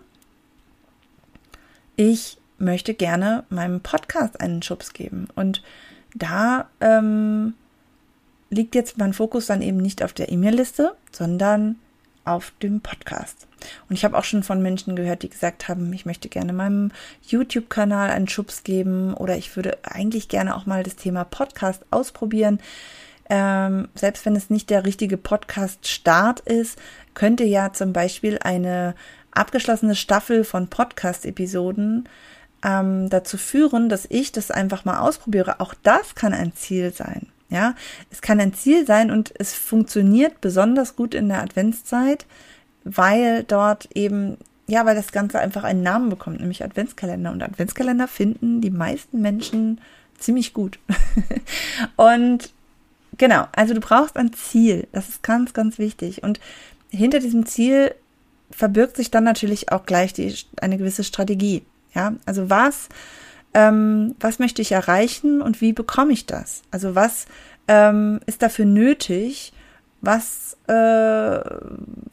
ich 1.96 2.38
möchte 2.58 2.94
gerne 2.94 3.44
meinem 3.50 3.80
Podcast 3.80 4.40
einen 4.40 4.62
Schubs 4.62 4.92
geben. 4.92 5.28
Und 5.34 5.62
da 6.14 6.68
ähm, 6.80 7.54
liegt 8.50 8.74
jetzt 8.74 8.98
mein 8.98 9.12
Fokus 9.12 9.46
dann 9.46 9.62
eben 9.62 9.78
nicht 9.78 10.02
auf 10.02 10.12
der 10.12 10.30
E-Mail-Liste, 10.30 10.94
sondern 11.12 11.76
auf 12.24 12.52
dem 12.62 12.80
Podcast. 12.80 13.46
Und 13.88 13.96
ich 13.96 14.04
habe 14.04 14.16
auch 14.16 14.24
schon 14.24 14.42
von 14.42 14.62
Menschen 14.62 14.96
gehört, 14.96 15.22
die 15.22 15.30
gesagt 15.30 15.68
haben, 15.68 15.92
ich 15.92 16.06
möchte 16.06 16.28
gerne 16.28 16.52
meinem 16.52 16.92
YouTube-Kanal 17.22 18.10
einen 18.10 18.28
Schubs 18.28 18.62
geben 18.64 19.14
oder 19.14 19.36
ich 19.36 19.56
würde 19.56 19.78
eigentlich 19.82 20.28
gerne 20.28 20.54
auch 20.54 20.66
mal 20.66 20.82
das 20.82 20.96
Thema 20.96 21.24
Podcast 21.24 21.84
ausprobieren. 21.90 22.60
Ähm, 23.30 23.88
selbst 23.94 24.24
wenn 24.24 24.36
es 24.36 24.50
nicht 24.50 24.70
der 24.70 24.84
richtige 24.84 25.16
Podcast-Start 25.16 26.40
ist, 26.40 26.78
könnte 27.14 27.44
ja 27.44 27.72
zum 27.72 27.92
Beispiel 27.92 28.38
eine 28.40 28.94
abgeschlossene 29.32 29.94
Staffel 29.94 30.44
von 30.44 30.68
Podcast-Episoden 30.68 32.08
ähm, 32.62 33.08
dazu 33.08 33.36
führen, 33.36 33.88
dass 33.88 34.06
ich 34.08 34.32
das 34.32 34.50
einfach 34.50 34.84
mal 34.84 34.98
ausprobiere. 34.98 35.60
Auch 35.60 35.74
das 35.82 36.14
kann 36.14 36.32
ein 36.32 36.54
Ziel 36.54 36.92
sein. 36.92 37.26
Ja, 37.50 37.74
es 38.10 38.20
kann 38.20 38.40
ein 38.40 38.52
Ziel 38.52 38.86
sein 38.86 39.10
und 39.10 39.32
es 39.38 39.54
funktioniert 39.54 40.40
besonders 40.42 40.96
gut 40.96 41.14
in 41.14 41.28
der 41.28 41.42
Adventszeit, 41.42 42.26
weil 42.84 43.42
dort 43.44 43.88
eben, 43.94 44.36
ja, 44.66 44.84
weil 44.84 44.94
das 44.94 45.12
Ganze 45.12 45.38
einfach 45.38 45.64
einen 45.64 45.82
Namen 45.82 46.10
bekommt, 46.10 46.40
nämlich 46.40 46.62
Adventskalender. 46.62 47.32
Und 47.32 47.42
Adventskalender 47.42 48.06
finden 48.06 48.60
die 48.60 48.70
meisten 48.70 49.22
Menschen 49.22 49.80
ziemlich 50.18 50.52
gut. 50.52 50.78
und 51.96 52.52
genau, 53.16 53.46
also 53.52 53.72
du 53.72 53.80
brauchst 53.80 54.18
ein 54.18 54.34
Ziel. 54.34 54.86
Das 54.92 55.08
ist 55.08 55.22
ganz, 55.22 55.54
ganz 55.54 55.78
wichtig. 55.78 56.22
Und 56.22 56.40
hinter 56.90 57.18
diesem 57.18 57.46
Ziel 57.46 57.94
verbirgt 58.50 58.96
sich 58.96 59.10
dann 59.10 59.24
natürlich 59.24 59.72
auch 59.72 59.86
gleich 59.86 60.12
die, 60.12 60.34
eine 60.60 60.76
gewisse 60.76 61.04
Strategie. 61.04 61.62
Ja, 61.94 62.12
also 62.26 62.50
was 62.50 62.88
ähm, 63.54 64.14
was 64.20 64.38
möchte 64.38 64.62
ich 64.62 64.72
erreichen 64.72 65.42
und 65.42 65.60
wie 65.60 65.72
bekomme 65.72 66.12
ich 66.12 66.26
das? 66.26 66.62
Also 66.70 66.94
was 66.94 67.26
ähm, 67.66 68.20
ist 68.26 68.42
dafür 68.42 68.66
nötig? 68.66 69.52
Was 70.00 70.56
äh, 70.68 71.40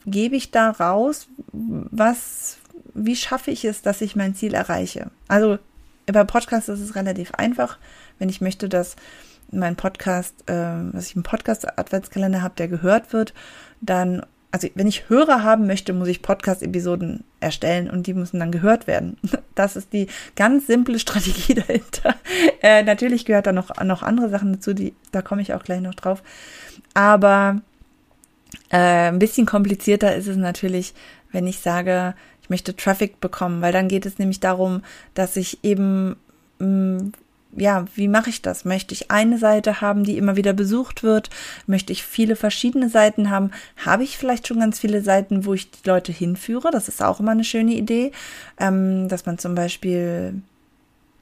gebe 0.06 0.34
ich 0.34 0.50
da 0.50 0.70
raus? 0.70 1.28
Was, 1.52 2.58
wie 2.94 3.14
schaffe 3.14 3.50
ich 3.52 3.64
es, 3.64 3.82
dass 3.82 4.00
ich 4.00 4.16
mein 4.16 4.34
Ziel 4.34 4.54
erreiche? 4.54 5.10
Also 5.28 5.58
bei 6.06 6.24
Podcasts 6.24 6.68
ist 6.68 6.80
es 6.80 6.96
relativ 6.96 7.34
einfach. 7.34 7.78
Wenn 8.18 8.28
ich 8.28 8.40
möchte, 8.40 8.68
dass 8.68 8.96
mein 9.52 9.76
Podcast, 9.76 10.34
äh, 10.46 10.90
dass 10.92 11.06
ich 11.06 11.14
einen 11.14 11.22
Podcast-Adventskalender 11.22 12.42
habe, 12.42 12.56
der 12.56 12.68
gehört 12.68 13.12
wird, 13.12 13.34
dann 13.80 14.26
also 14.50 14.68
wenn 14.74 14.86
ich 14.86 15.08
Hörer 15.08 15.42
haben 15.42 15.66
möchte, 15.66 15.92
muss 15.92 16.08
ich 16.08 16.22
Podcast-Episoden 16.22 17.24
erstellen 17.40 17.90
und 17.90 18.06
die 18.06 18.14
müssen 18.14 18.40
dann 18.40 18.52
gehört 18.52 18.86
werden. 18.86 19.18
Das 19.54 19.74
ist 19.74 19.94
die 19.94 20.08
ganz 20.34 20.66
simple 20.66 20.98
Strategie 20.98 21.54
dahinter. 21.66 22.14
Äh, 22.60 22.82
natürlich 22.82 23.24
gehört 23.24 23.46
da 23.46 23.52
noch, 23.52 23.82
noch 23.82 24.02
andere 24.02 24.28
Sachen 24.28 24.52
dazu, 24.52 24.74
die, 24.74 24.94
da 25.12 25.22
komme 25.22 25.40
ich 25.40 25.54
auch 25.54 25.64
gleich 25.64 25.80
noch 25.80 25.94
drauf. 25.94 26.22
Aber 26.92 27.62
äh, 28.68 29.08
ein 29.08 29.18
bisschen 29.18 29.46
komplizierter 29.46 30.14
ist 30.14 30.26
es 30.26 30.36
natürlich, 30.36 30.92
wenn 31.32 31.46
ich 31.46 31.60
sage, 31.60 32.14
ich 32.42 32.50
möchte 32.50 32.76
Traffic 32.76 33.18
bekommen, 33.18 33.62
weil 33.62 33.72
dann 33.72 33.88
geht 33.88 34.04
es 34.04 34.18
nämlich 34.18 34.40
darum, 34.40 34.82
dass 35.14 35.36
ich 35.36 35.64
eben 35.64 36.16
mh, 36.58 36.66
mm, 36.66 37.12
ja, 37.56 37.84
wie 37.94 38.08
mache 38.08 38.30
ich 38.30 38.42
das? 38.42 38.64
Möchte 38.64 38.94
ich 38.94 39.10
eine 39.10 39.38
Seite 39.38 39.80
haben, 39.80 40.04
die 40.04 40.18
immer 40.18 40.36
wieder 40.36 40.52
besucht 40.52 41.02
wird? 41.02 41.30
Möchte 41.66 41.92
ich 41.92 42.04
viele 42.04 42.36
verschiedene 42.36 42.88
Seiten 42.88 43.30
haben? 43.30 43.50
Habe 43.84 44.04
ich 44.04 44.18
vielleicht 44.18 44.46
schon 44.46 44.60
ganz 44.60 44.78
viele 44.78 45.02
Seiten, 45.02 45.44
wo 45.44 45.54
ich 45.54 45.70
die 45.70 45.88
Leute 45.88 46.12
hinführe? 46.12 46.70
Das 46.70 46.88
ist 46.88 47.02
auch 47.02 47.20
immer 47.20 47.32
eine 47.32 47.44
schöne 47.44 47.74
Idee, 47.74 48.12
ähm, 48.58 49.08
dass 49.08 49.26
man 49.26 49.38
zum 49.38 49.54
Beispiel 49.54 50.42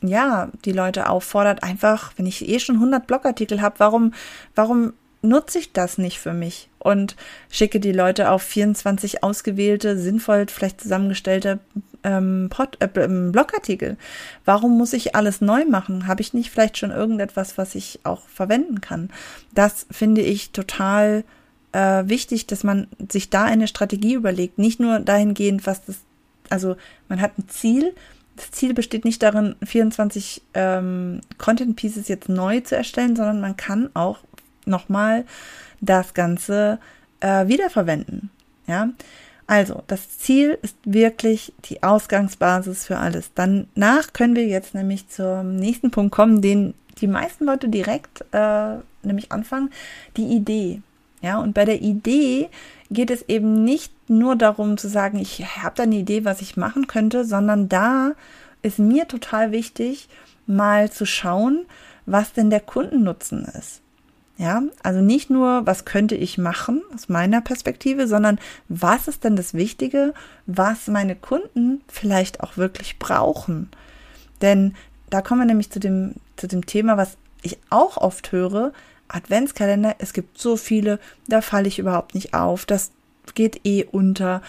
ja, 0.03 0.51
die 0.65 0.73
Leute 0.73 1.09
auffordert, 1.09 1.63
einfach, 1.63 2.13
wenn 2.17 2.27
ich 2.27 2.49
eh 2.49 2.59
schon 2.59 2.77
100 2.77 3.07
Blogartikel 3.07 3.63
habe, 3.63 3.77
warum, 3.79 4.13
warum 4.55 4.93
nutze 5.23 5.59
ich 5.59 5.73
das 5.73 5.99
nicht 5.99 6.19
für 6.19 6.35
mich 6.35 6.69
und 6.79 7.17
schicke 7.51 7.81
die 7.81 7.93
Leute 7.93 8.31
auf 8.31 8.43
24 8.43 9.23
ausgewählte, 9.23 9.99
sinnvoll 9.99 10.47
vielleicht 10.49 10.83
zusammengestellte 10.83 11.61
ähm, 12.05 12.49
Pod, 12.51 12.77
äh, 12.81 12.89
ähm, 13.01 13.33
Blogartikel. 13.33 13.97
Warum 14.45 14.79
muss 14.79 14.93
ich 14.93 15.17
alles 15.17 15.41
neu 15.41 15.65
machen? 15.65 16.07
Habe 16.07 16.21
ich 16.21 16.35
nicht 16.35 16.51
vielleicht 16.51 16.79
schon 16.79 16.91
irgendetwas, 16.91 17.59
was 17.59 17.75
ich 17.75 18.01
auch 18.05 18.29
verwenden 18.29 18.81
kann? 18.81 19.11
Das 19.53 19.87
finde 19.91 20.21
ich 20.21 20.53
total 20.53 21.25
äh, 21.73 22.05
wichtig, 22.07 22.47
dass 22.47 22.63
man 22.63 22.87
sich 23.11 23.31
da 23.31 23.45
eine 23.45 23.67
Strategie 23.67 24.15
überlegt. 24.15 24.59
Nicht 24.59 24.79
nur 24.79 25.01
dahingehend, 25.01 25.67
was 25.67 25.85
das, 25.85 25.97
also 26.51 26.77
man 27.09 27.21
hat 27.21 27.37
ein 27.39 27.49
Ziel. 27.49 27.95
Das 28.37 28.51
Ziel 28.51 28.75
besteht 28.75 29.05
nicht 29.05 29.23
darin, 29.23 29.57
24 29.65 30.43
ähm, 30.55 31.21
Content 31.39 31.77
Pieces 31.77 32.09
jetzt 32.09 32.29
neu 32.29 32.61
zu 32.61 32.77
erstellen, 32.77 33.17
sondern 33.17 33.41
man 33.41 33.57
kann 33.57 33.91
auch 33.95 34.19
nochmal 34.67 35.25
das 35.81 36.15
Ganze 36.15 36.79
äh, 37.21 37.47
wiederverwenden. 37.47 38.31
Ja, 38.67 38.89
also 39.47 39.83
das 39.87 40.19
Ziel 40.19 40.59
ist 40.63 40.77
wirklich 40.85 41.53
die 41.67 41.83
Ausgangsbasis 41.83 42.87
für 42.87 42.99
alles. 42.99 43.31
Danach 43.35 44.13
können 44.13 44.37
wir 44.37 44.47
jetzt 44.47 44.75
nämlich 44.75 45.09
zum 45.09 45.57
nächsten 45.57 45.91
Punkt 45.91 46.15
kommen, 46.15 46.41
den 46.41 46.75
die 46.99 47.07
meisten 47.07 47.45
Leute 47.45 47.69
direkt 47.69 48.25
äh, 48.33 48.77
nämlich 49.03 49.33
anfangen, 49.33 49.71
die 50.17 50.27
Idee. 50.29 50.81
Ja, 51.21 51.39
und 51.39 51.55
bei 51.55 51.65
der 51.65 51.81
Idee 51.81 52.49
geht 52.91 53.11
es 53.11 53.23
eben 53.29 53.65
nicht 53.65 53.93
nur 54.09 54.37
darum 54.37 54.77
zu 54.77 54.89
sagen, 54.89 55.19
ich 55.19 55.45
habe 55.63 55.75
da 55.75 55.83
eine 55.85 55.97
Idee, 55.97 56.25
was 56.25 56.41
ich 56.41 56.57
machen 56.57 56.87
könnte, 56.87 57.25
sondern 57.25 57.69
da 57.69 58.13
ist 58.63 58.79
mir 58.79 59.09
total 59.09 59.51
wichtig, 59.51 60.09
mal 60.47 60.91
zu 60.91 61.07
schauen, 61.07 61.67
was 62.07 62.33
denn 62.33 62.51
der 62.51 62.61
Kundennutzen 62.61 63.45
ist. 63.45 63.81
Ja, 64.37 64.63
also 64.83 65.01
nicht 65.01 65.31
nur, 65.31 65.65
was 65.65 65.85
könnte 65.85 66.17
ich 66.17 66.39
machen 66.39 66.83
aus 66.93 67.09
meiner 67.09 67.41
Perspektive, 67.41 68.09
sondern 68.09 68.41
was 68.69 69.07
ist 69.07 69.23
denn 69.23 69.37
das 69.37 69.55
Wichtige, 69.55 70.13
was 70.47 70.89
meine 70.89 71.15
Kunden 71.15 71.83
vielleicht 71.87 72.41
auch 72.41 72.57
wirklich 72.57 72.99
brauchen. 72.99 73.71
Denn 74.43 74.75
da 75.09 75.23
kommen 75.23 75.43
wir 75.43 75.47
nämlich 75.47 75.71
zu 75.71 75.79
dem, 75.79 76.15
zu 76.37 76.49
dem 76.49 76.67
Thema, 76.67 76.97
was 76.97 77.17
ich 77.43 77.59
auch 77.71 77.97
oft 77.97 78.33
höre, 78.33 78.73
Adventskalender, 79.07 79.97
es 79.99 80.13
gibt 80.13 80.39
so 80.39 80.57
viele, 80.57 80.99
da 81.29 81.41
falle 81.41 81.69
ich 81.69 81.79
überhaupt 81.79 82.17
nicht 82.17 82.35
auf, 82.35 82.67
das 82.67 82.91
geht 83.35 83.61
eh 83.65 83.85
unter. 83.85 84.43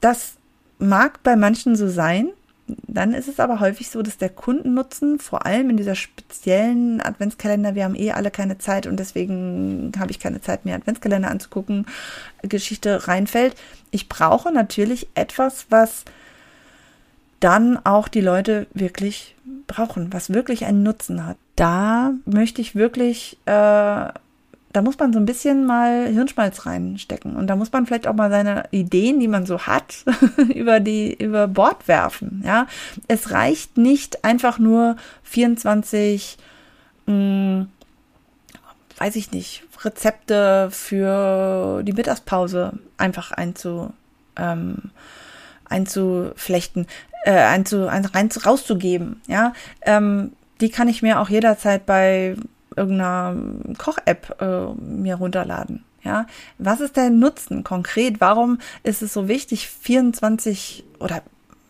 Das 0.00 0.34
mag 0.78 1.22
bei 1.24 1.34
manchen 1.34 1.74
so 1.74 1.88
sein, 1.88 2.30
dann 2.86 3.14
ist 3.14 3.28
es 3.28 3.40
aber 3.40 3.60
häufig 3.60 3.90
so, 3.90 4.02
dass 4.02 4.18
der 4.18 4.28
Kundennutzen, 4.28 5.18
vor 5.18 5.46
allem 5.46 5.70
in 5.70 5.76
dieser 5.76 5.94
speziellen 5.94 7.00
Adventskalender, 7.00 7.74
wir 7.74 7.84
haben 7.84 7.94
eh 7.94 8.12
alle 8.12 8.30
keine 8.30 8.58
Zeit 8.58 8.86
und 8.86 8.98
deswegen 8.98 9.92
habe 9.98 10.10
ich 10.10 10.18
keine 10.18 10.40
Zeit 10.40 10.64
mehr, 10.64 10.76
Adventskalender 10.76 11.30
anzugucken, 11.30 11.86
Geschichte 12.42 13.08
reinfällt. 13.08 13.54
Ich 13.90 14.08
brauche 14.08 14.52
natürlich 14.52 15.08
etwas, 15.14 15.66
was 15.70 16.04
dann 17.40 17.78
auch 17.84 18.08
die 18.08 18.20
Leute 18.20 18.66
wirklich 18.74 19.34
brauchen, 19.66 20.12
was 20.12 20.30
wirklich 20.30 20.66
einen 20.66 20.82
Nutzen 20.82 21.26
hat. 21.26 21.36
Da 21.56 22.12
möchte 22.24 22.60
ich 22.60 22.74
wirklich 22.74 23.38
äh, 23.46 24.08
da 24.72 24.82
muss 24.82 24.98
man 24.98 25.12
so 25.12 25.18
ein 25.18 25.26
bisschen 25.26 25.66
mal 25.66 26.06
Hirnschmalz 26.06 26.64
reinstecken 26.64 27.36
und 27.36 27.48
da 27.48 27.56
muss 27.56 27.72
man 27.72 27.86
vielleicht 27.86 28.06
auch 28.06 28.14
mal 28.14 28.30
seine 28.30 28.64
Ideen, 28.70 29.18
die 29.18 29.28
man 29.28 29.46
so 29.46 29.60
hat, 29.60 30.04
über 30.54 30.80
die 30.80 31.12
über 31.14 31.48
Bord 31.48 31.88
werfen. 31.88 32.42
Ja, 32.44 32.66
es 33.08 33.32
reicht 33.32 33.78
nicht 33.78 34.24
einfach 34.24 34.58
nur 34.58 34.96
24, 35.24 36.38
mh, 37.06 37.12
hm, 37.12 37.68
weiß 38.98 39.16
ich 39.16 39.32
nicht, 39.32 39.64
Rezepte 39.82 40.68
für 40.70 41.82
die 41.82 41.94
Mittagspause 41.94 42.74
einfach 42.98 43.32
einzu 43.32 43.92
ähm, 44.36 44.90
einzuflechten, 45.68 46.86
äh, 47.24 47.32
einzu, 47.32 47.86
ein, 47.86 48.04
rein 48.04 48.28
rauszugeben. 48.44 49.20
Ja, 49.26 49.52
ähm, 49.82 50.32
die 50.60 50.70
kann 50.70 50.88
ich 50.88 51.02
mir 51.02 51.20
auch 51.20 51.30
jederzeit 51.30 51.86
bei 51.86 52.36
irgendeiner 52.80 53.36
Koch-App 53.78 54.40
äh, 54.40 54.72
mir 54.80 55.16
runterladen. 55.16 55.84
Ja, 56.02 56.26
was 56.58 56.80
ist 56.80 56.96
der 56.96 57.10
Nutzen 57.10 57.62
konkret? 57.62 58.20
Warum 58.20 58.58
ist 58.82 59.02
es 59.02 59.12
so 59.12 59.28
wichtig, 59.28 59.68
24 59.68 60.84
oder 60.98 61.22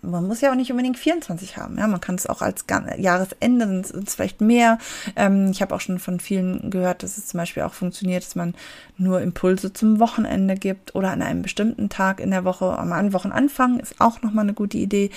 man 0.03 0.27
muss 0.27 0.41
ja 0.41 0.51
auch 0.51 0.57
nicht 0.57 0.71
unbedingt 0.71 0.99
24 0.99 1.57
haben. 1.57 1.79
Ja, 1.79 1.87
man 1.87 2.01
kann 2.01 2.15
es 2.15 2.27
auch 2.27 2.41
als 2.41 2.65
Jahresende, 2.97 3.67
sind 3.85 4.09
es 4.09 4.15
vielleicht 4.15 4.41
mehr. 4.41 4.79
Ähm, 5.17 5.51
ich 5.51 5.61
habe 5.61 5.75
auch 5.75 5.81
schon 5.81 5.99
von 5.99 6.21
vielen 6.21 6.71
gehört, 6.71 7.03
dass 7.03 7.19
es 7.19 7.27
zum 7.27 7.39
Beispiel 7.39 7.63
auch 7.65 7.75
funktioniert, 7.75 8.25
dass 8.25 8.35
man 8.35 8.55
nur 8.97 9.21
Impulse 9.21 9.73
zum 9.73 10.01
Wochenende 10.01 10.55
gibt 10.55 10.95
oder 10.95 11.11
an 11.11 11.23
einem 11.23 11.43
bestimmten 11.43 11.89
Tag 11.89 12.21
in 12.21 12.31
der 12.31 12.45
Woche, 12.45 12.79
am 12.79 13.13
Wochenanfang 13.13 13.81
ist 13.81 14.01
auch 14.01 14.23
nochmal 14.23 14.45
eine 14.45 14.55
gute 14.55 14.79
Idee. 14.79 15.11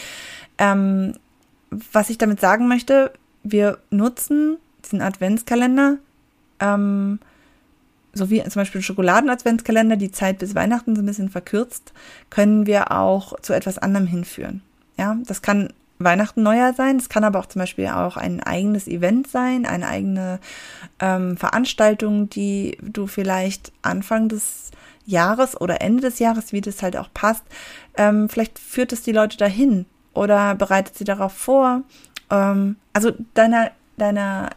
Ähm, 0.58 1.14
was 1.92 2.10
ich 2.10 2.18
damit 2.18 2.40
sagen 2.40 2.68
möchte, 2.68 3.12
wir 3.44 3.80
nutzen 3.90 4.58
diesen 4.86 5.02
Adventskalender, 5.02 5.98
ähm, 6.60 7.20
so 8.14 8.30
wie 8.30 8.44
zum 8.44 8.62
Beispiel 8.62 8.82
Schokoladen-Adventskalender, 8.82 9.96
die 9.96 10.12
Zeit 10.12 10.40
bis 10.40 10.54
Weihnachten 10.54 10.96
so 10.96 11.02
ein 11.02 11.06
bisschen 11.06 11.30
verkürzt, 11.30 11.94
können 12.30 12.68
wir 12.68 12.92
auch 12.92 13.40
zu 13.42 13.54
etwas 13.54 13.78
anderem 13.80 14.08
hinführen. 14.08 14.62
Ja, 14.98 15.18
das 15.26 15.42
kann 15.42 15.74
Weihnachten 16.00 16.44
neuer 16.44 16.74
sein. 16.74 16.98
Es 16.98 17.10
kann 17.10 17.24
aber 17.24 17.40
auch 17.40 17.46
zum 17.46 17.62
Beispiel 17.62 17.88
auch 17.88 18.18
ein 18.18 18.42
eigenes 18.42 18.88
Event 18.88 19.28
sein, 19.28 19.66
eine 19.66 19.88
eigene 19.88 20.40
ähm, 21.00 21.38
Veranstaltung, 21.38 22.30
die 22.30 22.78
du 22.82 23.08
vielleicht 23.08 23.72
Anfang 23.82 24.30
des 24.30 24.72
Jahres 25.06 25.60
oder 25.60 25.82
Ende 25.82 26.02
des 26.02 26.20
Jahres, 26.20 26.54
wie 26.54 26.62
das 26.62 26.82
halt 26.82 26.98
auch 26.98 27.10
passt, 27.14 27.44
ähm, 27.98 28.30
vielleicht 28.30 28.60
führt 28.60 28.94
es 28.94 29.02
die 29.02 29.12
Leute 29.12 29.38
dahin 29.38 29.86
oder 30.14 30.56
bereitet 30.56 30.98
sie 30.98 31.04
darauf 31.04 31.34
vor. 31.34 31.82
Ähm, 32.30 32.78
also 32.94 33.12
deiner, 33.34 33.72
deiner, 33.98 34.50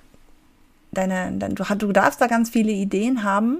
deiner, 0.96 1.30
dein, 1.30 1.54
du, 1.54 1.64
du 1.64 1.92
darfst 1.92 2.20
da 2.20 2.26
ganz 2.26 2.50
viele 2.50 2.72
Ideen 2.72 3.22
haben 3.22 3.58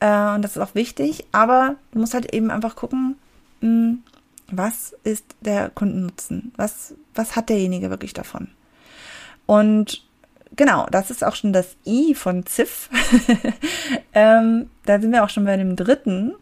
äh, 0.00 0.34
und 0.34 0.42
das 0.42 0.56
ist 0.56 0.62
auch 0.62 0.74
wichtig, 0.74 1.24
aber 1.32 1.76
du 1.92 2.00
musst 2.00 2.14
halt 2.14 2.34
eben 2.34 2.50
einfach 2.50 2.76
gucken, 2.76 3.16
mh, 3.60 3.68
hm, 3.68 4.02
was 4.52 4.94
ist 5.02 5.24
der 5.40 5.70
Kundennutzen? 5.70 6.52
Was, 6.56 6.94
was 7.14 7.36
hat 7.36 7.48
derjenige 7.48 7.88
wirklich 7.88 8.12
davon? 8.12 8.48
Und 9.46 10.04
genau, 10.56 10.86
das 10.90 11.10
ist 11.10 11.24
auch 11.24 11.34
schon 11.34 11.52
das 11.52 11.76
I 11.86 12.14
von 12.14 12.44
ZIF. 12.46 12.90
ähm, 14.12 14.70
da 14.84 15.00
sind 15.00 15.12
wir 15.12 15.24
auch 15.24 15.30
schon 15.30 15.44
bei 15.44 15.56
dem 15.56 15.74
dritten 15.74 16.34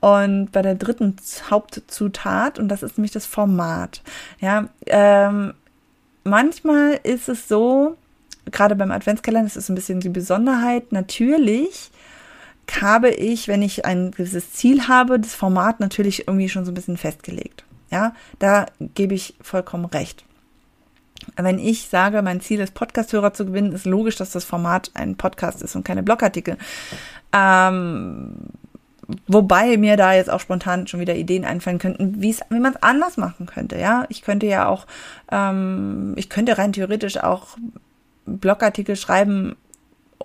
und 0.00 0.52
bei 0.52 0.60
der 0.60 0.74
dritten 0.74 1.16
Hauptzutat 1.50 2.58
und 2.58 2.68
das 2.68 2.82
ist 2.82 2.98
nämlich 2.98 3.12
das 3.12 3.26
Format. 3.26 4.02
Ja, 4.40 4.68
ähm, 4.86 5.54
manchmal 6.22 7.00
ist 7.02 7.28
es 7.28 7.48
so, 7.48 7.96
gerade 8.50 8.76
beim 8.76 8.90
Adventskalender, 8.90 9.48
das 9.48 9.56
ist 9.56 9.68
ein 9.68 9.74
bisschen 9.74 10.00
die 10.00 10.08
Besonderheit, 10.08 10.92
natürlich 10.92 11.90
habe 12.80 13.10
ich, 13.10 13.48
wenn 13.48 13.62
ich 13.62 13.84
ein 13.84 14.10
gewisses 14.10 14.52
Ziel 14.52 14.88
habe, 14.88 15.20
das 15.20 15.34
Format 15.34 15.80
natürlich 15.80 16.26
irgendwie 16.26 16.48
schon 16.48 16.64
so 16.64 16.70
ein 16.70 16.74
bisschen 16.74 16.96
festgelegt. 16.96 17.64
Ja, 17.90 18.14
da 18.38 18.66
gebe 18.80 19.14
ich 19.14 19.34
vollkommen 19.40 19.84
recht. 19.84 20.24
Wenn 21.36 21.58
ich 21.58 21.88
sage, 21.88 22.22
mein 22.22 22.40
Ziel 22.40 22.60
ist, 22.60 22.74
Podcast-Hörer 22.74 23.32
zu 23.34 23.46
gewinnen, 23.46 23.72
ist 23.72 23.86
logisch, 23.86 24.16
dass 24.16 24.30
das 24.30 24.44
Format 24.44 24.90
ein 24.94 25.16
Podcast 25.16 25.62
ist 25.62 25.76
und 25.76 25.84
keine 25.84 26.02
Blogartikel. 26.02 26.56
Ähm, 27.32 28.34
wobei 29.26 29.76
mir 29.76 29.96
da 29.96 30.14
jetzt 30.14 30.30
auch 30.30 30.40
spontan 30.40 30.86
schon 30.86 31.00
wieder 31.00 31.14
Ideen 31.14 31.44
einfallen 31.44 31.78
könnten, 31.78 32.20
wie 32.20 32.34
man 32.50 32.72
es 32.72 32.82
anders 32.82 33.16
machen 33.16 33.46
könnte. 33.46 33.78
Ja, 33.78 34.06
ich 34.08 34.22
könnte 34.22 34.46
ja 34.46 34.66
auch, 34.66 34.86
ähm, 35.30 36.14
ich 36.16 36.28
könnte 36.28 36.58
rein 36.58 36.72
theoretisch 36.72 37.18
auch 37.18 37.56
Blogartikel 38.26 38.96
schreiben, 38.96 39.56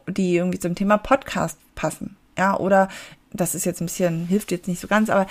die 0.08 0.36
irgendwie 0.36 0.60
zum 0.60 0.75
Thema 0.75 0.98
Podcast 0.98 1.58
passen 1.75 2.18
ja, 2.39 2.58
oder 2.58 2.88
das 3.32 3.53
ist 3.53 3.65
jetzt 3.65 3.82
ein 3.82 3.86
bisschen, 3.86 4.25
hilft 4.25 4.51
jetzt 4.51 4.68
nicht 4.68 4.79
so 4.79 4.88
ganz, 4.88 5.10
aber 5.10 5.27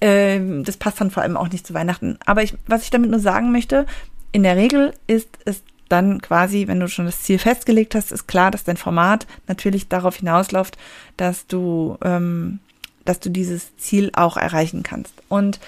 äh, 0.00 0.40
das 0.62 0.78
passt 0.78 1.00
dann 1.00 1.10
vor 1.10 1.22
allem 1.22 1.36
auch 1.36 1.50
nicht 1.50 1.66
zu 1.66 1.74
Weihnachten. 1.74 2.16
Aber 2.24 2.42
ich, 2.42 2.54
was 2.66 2.84
ich 2.84 2.90
damit 2.90 3.10
nur 3.10 3.20
sagen 3.20 3.52
möchte, 3.52 3.86
in 4.32 4.44
der 4.44 4.56
Regel 4.56 4.94
ist 5.06 5.28
es 5.44 5.62
dann 5.88 6.22
quasi, 6.22 6.66
wenn 6.66 6.80
du 6.80 6.88
schon 6.88 7.04
das 7.04 7.20
Ziel 7.20 7.38
festgelegt 7.38 7.94
hast, 7.94 8.12
ist 8.12 8.26
klar, 8.26 8.50
dass 8.50 8.64
dein 8.64 8.78
Format 8.78 9.26
natürlich 9.46 9.88
darauf 9.88 10.16
hinausläuft, 10.16 10.78
dass 11.18 11.46
du, 11.46 11.98
ähm, 12.02 12.60
dass 13.04 13.20
du 13.20 13.30
dieses 13.30 13.76
Ziel 13.76 14.10
auch 14.14 14.36
erreichen 14.36 14.82
kannst. 14.82 15.12
Und 15.28 15.60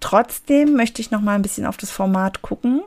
trotzdem 0.00 0.74
möchte 0.74 1.00
ich 1.00 1.10
noch 1.10 1.22
mal 1.22 1.36
ein 1.36 1.42
bisschen 1.42 1.64
auf 1.66 1.78
das 1.78 1.90
Format 1.90 2.42
gucken 2.42 2.82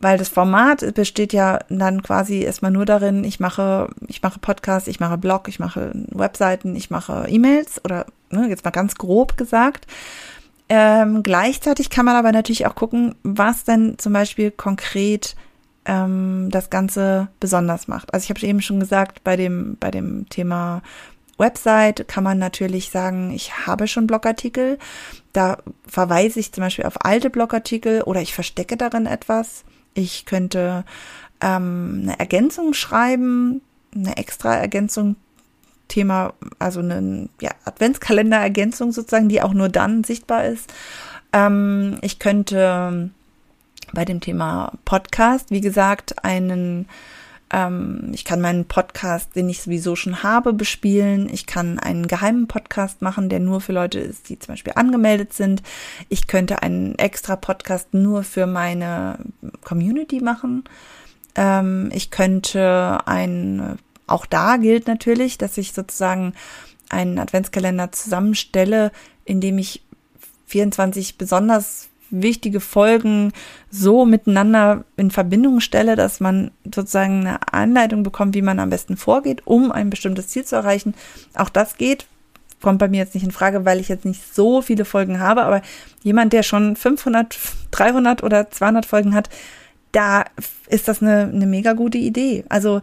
weil 0.00 0.16
das 0.16 0.28
Format 0.28 0.94
besteht 0.94 1.32
ja 1.32 1.58
dann 1.68 2.02
quasi 2.02 2.42
erstmal 2.42 2.70
nur 2.70 2.86
darin, 2.86 3.22
ich 3.22 3.38
mache, 3.38 3.88
ich 4.08 4.22
mache 4.22 4.40
Podcasts, 4.40 4.88
ich 4.88 4.98
mache 4.98 5.18
Blog, 5.18 5.46
ich 5.48 5.60
mache 5.60 5.92
Webseiten, 6.08 6.74
ich 6.74 6.90
mache 6.90 7.26
E-Mails 7.28 7.84
oder 7.84 8.06
ne, 8.30 8.48
jetzt 8.48 8.64
mal 8.64 8.70
ganz 8.70 8.94
grob 8.94 9.36
gesagt. 9.36 9.86
Ähm, 10.70 11.22
gleichzeitig 11.22 11.90
kann 11.90 12.06
man 12.06 12.16
aber 12.16 12.32
natürlich 12.32 12.66
auch 12.66 12.74
gucken, 12.74 13.14
was 13.22 13.64
denn 13.64 13.98
zum 13.98 14.12
Beispiel 14.12 14.50
konkret 14.50 15.36
ähm, 15.84 16.48
das 16.50 16.70
Ganze 16.70 17.28
besonders 17.38 17.88
macht. 17.88 18.14
Also 18.14 18.24
ich 18.24 18.30
habe 18.30 18.46
eben 18.46 18.62
schon 18.62 18.80
gesagt, 18.80 19.22
bei 19.22 19.36
dem, 19.36 19.76
bei 19.78 19.90
dem 19.90 20.28
Thema 20.28 20.82
Website 21.36 22.06
kann 22.06 22.22
man 22.22 22.38
natürlich 22.38 22.90
sagen, 22.90 23.32
ich 23.32 23.66
habe 23.66 23.88
schon 23.88 24.06
Blogartikel. 24.06 24.78
Da 25.32 25.58
verweise 25.86 26.38
ich 26.38 26.52
zum 26.52 26.62
Beispiel 26.62 26.84
auf 26.86 27.04
alte 27.04 27.30
Blogartikel 27.30 28.02
oder 28.02 28.22
ich 28.22 28.34
verstecke 28.34 28.76
darin 28.76 29.06
etwas. 29.06 29.64
Ich 29.94 30.24
könnte 30.26 30.84
ähm, 31.40 32.00
eine 32.04 32.18
Ergänzung 32.18 32.74
schreiben, 32.74 33.62
eine 33.94 34.16
extra 34.16 34.54
Ergänzung, 34.54 35.16
Thema, 35.88 36.34
also 36.58 36.80
eine 36.80 37.28
ja, 37.40 37.50
Adventskalender-Ergänzung 37.64 38.92
sozusagen, 38.92 39.28
die 39.28 39.42
auch 39.42 39.52
nur 39.52 39.68
dann 39.68 40.04
sichtbar 40.04 40.44
ist. 40.44 40.72
Ähm, 41.32 41.98
ich 42.02 42.18
könnte 42.18 43.10
bei 43.92 44.04
dem 44.04 44.20
Thema 44.20 44.72
Podcast, 44.84 45.50
wie 45.50 45.60
gesagt, 45.60 46.24
einen 46.24 46.88
ähm, 47.52 48.10
ich 48.12 48.24
kann 48.24 48.40
meinen 48.40 48.66
Podcast, 48.66 49.34
den 49.34 49.48
ich 49.48 49.62
sowieso 49.62 49.96
schon 49.96 50.22
habe, 50.22 50.52
bespielen. 50.52 51.28
Ich 51.32 51.46
kann 51.46 51.78
einen 51.78 52.06
geheimen 52.06 52.46
Podcast 52.46 53.02
machen, 53.02 53.28
der 53.28 53.40
nur 53.40 53.60
für 53.60 53.72
Leute 53.72 53.98
ist, 53.98 54.28
die 54.28 54.38
zum 54.38 54.54
Beispiel 54.54 54.74
angemeldet 54.76 55.32
sind. 55.32 55.62
Ich 56.08 56.26
könnte 56.26 56.62
einen 56.62 56.94
extra 56.96 57.36
Podcast 57.36 57.92
nur 57.92 58.22
für 58.22 58.46
meine 58.46 59.18
Community 59.62 60.20
machen. 60.20 60.64
Ähm, 61.34 61.90
ich 61.92 62.10
könnte 62.10 63.00
ein, 63.06 63.78
auch 64.06 64.26
da 64.26 64.56
gilt 64.56 64.86
natürlich, 64.86 65.36
dass 65.36 65.58
ich 65.58 65.72
sozusagen 65.72 66.34
einen 66.88 67.18
Adventskalender 67.18 67.92
zusammenstelle, 67.92 68.92
in 69.24 69.40
dem 69.40 69.58
ich 69.58 69.82
24 70.46 71.18
besonders 71.18 71.89
wichtige 72.10 72.60
Folgen 72.60 73.32
so 73.70 74.04
miteinander 74.04 74.84
in 74.96 75.10
Verbindung 75.10 75.60
stelle, 75.60 75.96
dass 75.96 76.20
man 76.20 76.50
sozusagen 76.64 77.20
eine 77.20 77.52
Anleitung 77.52 78.02
bekommt, 78.02 78.34
wie 78.34 78.42
man 78.42 78.58
am 78.58 78.70
besten 78.70 78.96
vorgeht, 78.96 79.42
um 79.46 79.72
ein 79.72 79.90
bestimmtes 79.90 80.28
Ziel 80.28 80.44
zu 80.44 80.56
erreichen. 80.56 80.94
Auch 81.34 81.48
das 81.48 81.76
geht, 81.76 82.06
kommt 82.60 82.78
bei 82.78 82.88
mir 82.88 82.98
jetzt 82.98 83.14
nicht 83.14 83.24
in 83.24 83.30
Frage, 83.30 83.64
weil 83.64 83.80
ich 83.80 83.88
jetzt 83.88 84.04
nicht 84.04 84.34
so 84.34 84.62
viele 84.62 84.84
Folgen 84.84 85.20
habe, 85.20 85.42
aber 85.42 85.62
jemand, 86.02 86.32
der 86.32 86.42
schon 86.42 86.76
500, 86.76 87.38
300 87.70 88.22
oder 88.22 88.50
200 88.50 88.86
Folgen 88.86 89.14
hat, 89.14 89.30
da 89.92 90.24
ist 90.68 90.88
das 90.88 91.02
eine, 91.02 91.30
eine 91.32 91.46
mega 91.46 91.72
gute 91.72 91.98
Idee. 91.98 92.44
Also 92.48 92.80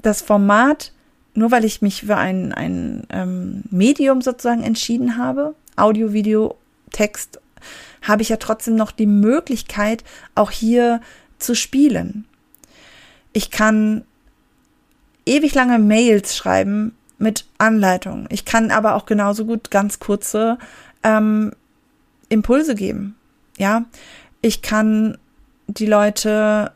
das 0.00 0.22
Format, 0.22 0.92
nur 1.34 1.50
weil 1.50 1.64
ich 1.64 1.82
mich 1.82 2.02
für 2.02 2.16
ein, 2.16 2.52
ein 2.52 3.04
ähm, 3.10 3.64
Medium 3.70 4.22
sozusagen 4.22 4.62
entschieden 4.62 5.16
habe, 5.16 5.54
Audio, 5.76 6.12
Video, 6.12 6.56
Text 6.90 7.40
habe 8.02 8.22
ich 8.22 8.28
ja 8.28 8.36
trotzdem 8.36 8.76
noch 8.76 8.92
die 8.92 9.06
Möglichkeit, 9.06 10.04
auch 10.34 10.50
hier 10.50 11.00
zu 11.38 11.54
spielen. 11.54 12.26
Ich 13.32 13.50
kann 13.50 14.04
ewig 15.26 15.54
lange 15.54 15.78
Mails 15.78 16.36
schreiben 16.36 16.94
mit 17.18 17.46
Anleitung. 17.58 18.26
Ich 18.30 18.44
kann 18.44 18.70
aber 18.70 18.94
auch 18.94 19.06
genauso 19.06 19.46
gut 19.46 19.70
ganz 19.70 20.00
kurze 20.00 20.58
ähm, 21.02 21.52
Impulse 22.28 22.74
geben. 22.74 23.16
Ja, 23.58 23.84
ich 24.40 24.62
kann 24.62 25.18
die 25.68 25.86
Leute 25.86 26.72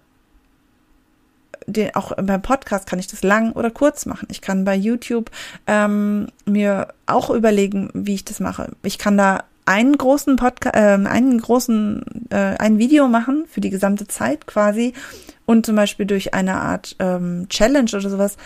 den, 1.67 1.95
auch 1.97 2.12
beim 2.17 2.43
Podcast 2.43 2.87
kann 2.87 2.99
ich 2.99 3.09
das 3.09 3.23
lang 3.23 3.53
oder 3.53 3.71
kurz 3.71 4.07
machen. 4.07 4.29
Ich 4.31 4.41
kann 4.41 4.65
bei 4.65 4.77
YouTube 4.77 5.31
ähm, 5.67 6.29
mir 6.45 6.89
auch 7.07 7.31
überlegen, 7.31 7.91
wie 7.93 8.15
ich 8.15 8.25
das 8.25 8.41
mache. 8.41 8.71
Ich 8.83 8.99
kann 8.99 9.17
da 9.17 9.45
einen 9.67 9.99
großen 9.99 10.37
Podcast, 10.37 10.77
äh, 10.77 10.79
einen 10.79 11.41
großen, 11.41 12.29
äh, 12.31 12.57
ein 12.59 12.79
Video 12.79 13.09
machen 13.09 13.47
für 13.49 13.61
die 13.61 13.71
gesamte 13.71 14.07
Zeit 14.07 14.47
quasi 14.47 14.95
und 15.45 15.67
zum 15.67 15.77
Beispiel 15.77 16.07
durch 16.07 16.35
eine 16.35 16.55
Art 16.55 16.97
ähm, 16.99 17.47
Challenge 17.49 17.91
oder 17.93 18.09
sowas 18.09 18.37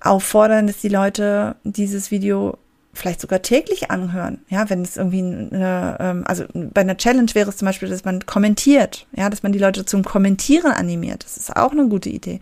auffordern, 0.00 0.66
dass 0.66 0.78
die 0.78 0.88
Leute 0.88 1.56
dieses 1.64 2.10
Video 2.10 2.58
vielleicht 2.94 3.20
sogar 3.20 3.42
täglich 3.42 3.90
anhören. 3.90 4.38
Ja, 4.48 4.70
wenn 4.70 4.82
es 4.82 4.96
irgendwie 4.96 5.20
eine, 5.20 5.96
ähm, 6.00 6.24
also 6.26 6.44
bei 6.52 6.80
einer 6.80 6.96
Challenge 6.96 7.30
wäre 7.34 7.50
es 7.50 7.56
zum 7.56 7.66
Beispiel, 7.66 7.88
dass 7.88 8.04
man 8.04 8.24
kommentiert, 8.24 9.06
ja, 9.12 9.28
dass 9.28 9.42
man 9.42 9.52
die 9.52 9.58
Leute 9.58 9.84
zum 9.84 10.04
Kommentieren 10.04 10.72
animiert. 10.72 11.24
Das 11.24 11.36
ist 11.36 11.54
auch 11.56 11.72
eine 11.72 11.88
gute 11.88 12.08
Idee. 12.08 12.40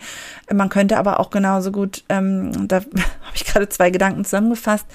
Man 0.53 0.69
könnte 0.69 0.99
aber 0.99 1.19
auch 1.21 1.31
genauso 1.31 1.73
gut, 1.73 2.05
ähm, 2.09 2.69
da 2.69 2.77
habe 2.81 3.35
ich 3.35 3.45
gerade 3.45 3.69
zwei 3.69 3.91
Gedanken 3.91 4.25
zusammengefasst. 4.25 4.87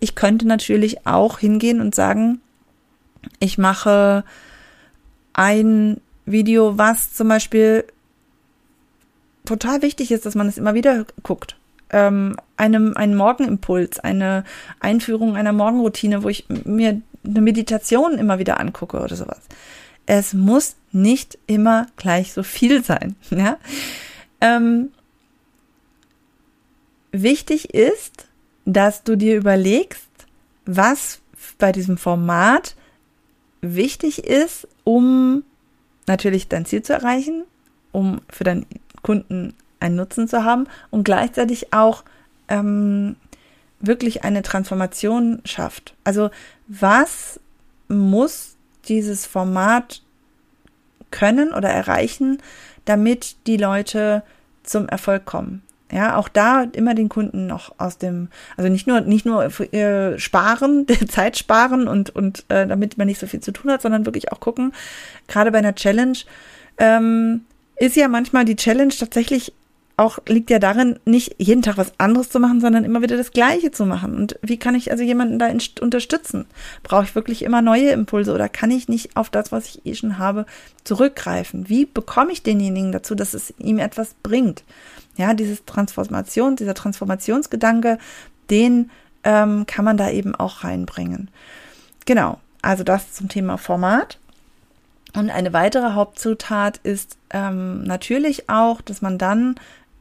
Ich 0.00 0.14
könnte 0.14 0.46
natürlich 0.46 1.06
auch 1.06 1.38
hingehen 1.38 1.80
und 1.80 1.94
sagen, 1.94 2.40
Ich 3.40 3.58
mache 3.58 4.24
ein 5.32 6.00
Video, 6.26 6.78
was 6.78 7.12
zum 7.12 7.28
Beispiel 7.28 7.84
total 9.44 9.82
wichtig 9.82 10.10
ist, 10.10 10.26
dass 10.26 10.34
man 10.34 10.48
es 10.48 10.58
immer 10.58 10.74
wieder 10.74 11.06
guckt. 11.22 11.56
Ähm, 11.90 12.36
einem, 12.56 12.96
einen 12.96 13.16
Morgenimpuls, 13.16 13.98
eine 14.00 14.44
Einführung 14.80 15.36
einer 15.36 15.52
Morgenroutine, 15.52 16.22
wo 16.22 16.28
ich 16.28 16.46
mir 16.48 17.00
eine 17.24 17.40
Meditation 17.40 18.18
immer 18.18 18.38
wieder 18.38 18.60
angucke 18.60 19.00
oder 19.00 19.16
sowas. 19.16 19.40
Es 20.06 20.32
muss 20.32 20.76
nicht 20.92 21.38
immer 21.46 21.86
gleich 21.96 22.32
so 22.32 22.42
viel 22.42 22.82
sein. 22.84 23.16
Ja? 23.30 23.58
Ähm, 24.40 24.90
wichtig 27.12 27.74
ist, 27.74 28.26
dass 28.64 29.02
du 29.02 29.16
dir 29.16 29.36
überlegst, 29.36 30.08
was 30.66 31.20
bei 31.58 31.72
diesem 31.72 31.96
Format 31.96 32.76
wichtig 33.60 34.24
ist, 34.24 34.68
um 34.84 35.42
natürlich 36.06 36.48
dein 36.48 36.66
Ziel 36.66 36.82
zu 36.82 36.92
erreichen, 36.92 37.44
um 37.92 38.20
für 38.28 38.44
deinen 38.44 38.66
Kunden 39.02 39.54
einen 39.80 39.96
Nutzen 39.96 40.28
zu 40.28 40.44
haben 40.44 40.66
und 40.90 41.04
gleichzeitig 41.04 41.72
auch 41.72 42.04
ähm, 42.48 43.16
wirklich 43.80 44.24
eine 44.24 44.42
Transformation 44.42 45.40
schafft. 45.44 45.94
Also 46.04 46.30
was 46.68 47.40
muss 47.88 48.56
dieses 48.88 49.26
Format 49.26 50.02
können 51.10 51.52
oder 51.52 51.68
erreichen, 51.68 52.38
damit 52.84 53.36
die 53.46 53.56
Leute 53.56 54.22
zum 54.62 54.88
Erfolg 54.88 55.24
kommen? 55.24 55.62
Ja, 55.92 56.16
auch 56.16 56.28
da 56.28 56.62
immer 56.72 56.94
den 56.94 57.08
Kunden 57.08 57.46
noch 57.46 57.78
aus 57.78 57.96
dem, 57.98 58.28
also 58.56 58.68
nicht 58.68 58.88
nur, 58.88 59.02
nicht 59.02 59.24
nur 59.24 59.44
äh, 59.72 60.18
sparen, 60.18 60.84
Zeit 61.08 61.38
sparen 61.38 61.86
und, 61.86 62.10
und 62.10 62.44
äh, 62.48 62.66
damit 62.66 62.98
man 62.98 63.06
nicht 63.06 63.20
so 63.20 63.28
viel 63.28 63.40
zu 63.40 63.52
tun 63.52 63.70
hat, 63.70 63.82
sondern 63.82 64.04
wirklich 64.04 64.32
auch 64.32 64.40
gucken, 64.40 64.72
gerade 65.28 65.52
bei 65.52 65.58
einer 65.58 65.76
Challenge, 65.76 66.18
ähm, 66.78 67.44
ist 67.76 67.94
ja 67.94 68.08
manchmal 68.08 68.44
die 68.44 68.56
Challenge 68.56 68.92
tatsächlich 68.98 69.52
auch 69.98 70.18
liegt 70.28 70.50
ja 70.50 70.58
darin, 70.58 70.98
nicht 71.06 71.36
jeden 71.38 71.62
Tag 71.62 71.78
was 71.78 71.92
anderes 71.98 72.28
zu 72.28 72.38
machen, 72.38 72.60
sondern 72.60 72.84
immer 72.84 73.00
wieder 73.00 73.16
das 73.16 73.30
Gleiche 73.30 73.70
zu 73.70 73.86
machen. 73.86 74.14
Und 74.14 74.38
wie 74.42 74.58
kann 74.58 74.74
ich 74.74 74.90
also 74.90 75.02
jemanden 75.02 75.38
da 75.38 75.48
unterstützen? 75.80 76.46
Brauche 76.82 77.04
ich 77.04 77.14
wirklich 77.14 77.42
immer 77.42 77.62
neue 77.62 77.90
Impulse 77.90 78.34
oder 78.34 78.50
kann 78.50 78.70
ich 78.70 78.88
nicht 78.88 79.16
auf 79.16 79.30
das, 79.30 79.52
was 79.52 79.66
ich 79.66 79.86
eh 79.86 79.94
schon 79.94 80.18
habe, 80.18 80.44
zurückgreifen? 80.84 81.70
Wie 81.70 81.86
bekomme 81.86 82.32
ich 82.32 82.42
denjenigen 82.42 82.92
dazu, 82.92 83.14
dass 83.14 83.32
es 83.32 83.54
ihm 83.58 83.78
etwas 83.78 84.14
bringt? 84.22 84.64
Ja, 85.16 85.32
dieses 85.32 85.64
Transformation, 85.64 86.56
dieser 86.56 86.74
Transformationsgedanke, 86.74 87.98
den 88.50 88.90
ähm, 89.24 89.64
kann 89.66 89.86
man 89.86 89.96
da 89.96 90.10
eben 90.10 90.34
auch 90.34 90.62
reinbringen. 90.62 91.30
Genau, 92.04 92.38
also 92.60 92.84
das 92.84 93.14
zum 93.14 93.30
Thema 93.30 93.56
Format. 93.56 94.18
Und 95.14 95.30
eine 95.30 95.54
weitere 95.54 95.94
Hauptzutat 95.94 96.80
ist 96.82 97.16
ähm, 97.30 97.82
natürlich 97.84 98.50
auch, 98.50 98.82
dass 98.82 99.00
man 99.00 99.16
dann 99.16 99.54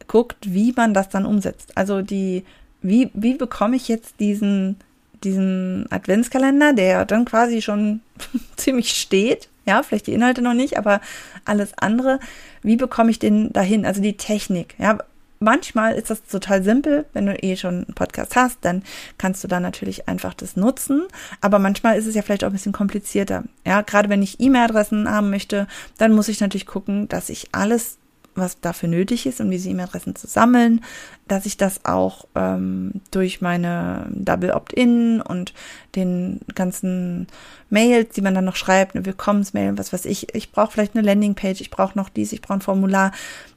guckt, 0.08 0.38
wie 0.42 0.74
man 0.76 0.94
das 0.94 1.10
dann 1.10 1.26
umsetzt. 1.26 1.72
Also 1.76 2.02
die, 2.02 2.44
wie, 2.82 3.10
wie 3.14 3.34
bekomme 3.34 3.76
ich 3.76 3.88
jetzt 3.88 4.20
diesen, 4.20 4.78
diesen 5.24 5.88
Adventskalender, 5.92 6.74
der 6.74 7.06
dann 7.06 7.26
quasi 7.26 7.62
schon 7.62 8.02
ziemlich 8.56 8.90
steht, 8.92 9.50
ja, 9.66 9.82
vielleicht 9.82 10.08
die 10.08 10.14
Inhalte 10.14 10.42
noch 10.42 10.54
nicht, 10.54 10.78
aber 10.78 11.02
alles 11.44 11.72
andere, 11.78 12.20
wie 12.62 12.76
bekomme 12.76 13.10
ich 13.10 13.20
den 13.20 13.52
dahin? 13.52 13.86
Also 13.86 14.02
die 14.02 14.18
Technik, 14.18 14.76
ja, 14.78 15.00
manchmal 15.40 15.96
ist 15.96 16.10
das 16.10 16.24
total 16.24 16.64
simpel. 16.64 17.06
Wenn 17.14 17.26
du 17.26 17.36
eh 17.44 17.56
schon 17.56 17.86
einen 17.86 17.94
Podcast 17.96 18.36
hast, 18.36 18.60
dann 18.62 18.84
kannst 19.18 19.44
du 19.44 19.48
da 19.48 19.60
natürlich 19.60 20.08
einfach 20.08 20.34
das 20.34 20.56
nutzen. 20.56 21.04
Aber 21.42 21.60
manchmal 21.60 21.98
ist 21.98 22.06
es 22.06 22.16
ja 22.16 22.22
vielleicht 22.22 22.44
auch 22.44 22.50
ein 22.50 22.54
bisschen 22.54 22.72
komplizierter. 22.74 23.44
Ja, 23.66 23.82
gerade 23.82 24.10
wenn 24.10 24.24
ich 24.24 24.40
E-Mail-Adressen 24.40 25.10
haben 25.10 25.30
möchte, 25.30 25.68
dann 25.98 26.14
muss 26.14 26.28
ich 26.28 26.40
natürlich 26.40 26.66
gucken, 26.66 27.08
dass 27.08 27.30
ich 27.30 27.50
alles 27.52 27.98
was 28.36 28.60
dafür 28.60 28.90
nötig 28.90 29.26
ist, 29.26 29.42
um 29.42 29.50
diese 29.50 29.70
E-Mail-Adressen 29.70 30.16
zu 30.16 30.28
sammeln, 30.28 30.84
dass 31.28 31.46
ich 31.46 31.58
das 31.58 31.86
auch 31.86 32.26
ähm, 32.36 33.02
durch 33.12 33.42
meine 33.42 34.08
Double 34.12 34.52
Opt-in 34.52 35.22
und 35.22 35.54
den 35.96 36.42
ganzen 36.54 37.28
Mails, 37.70 38.14
die 38.14 38.22
man 38.22 38.36
dann 38.36 38.46
noch 38.46 38.56
schreibt, 38.56 38.96
eine 38.96 39.06
Willkommensmail, 39.06 39.78
was 39.78 39.94
weiß 39.94 40.06
ich, 40.06 40.36
ich 40.36 40.52
brauche 40.52 40.72
vielleicht 40.72 40.96
eine 40.96 41.06
Landingpage, 41.06 41.62
ich 41.62 41.72
brauche 41.72 41.98
noch 41.98 42.10
dies, 42.10 42.34
ich 42.34 42.42
brauche 42.42 42.60
ein 42.60 42.62
Formular. 42.62 43.12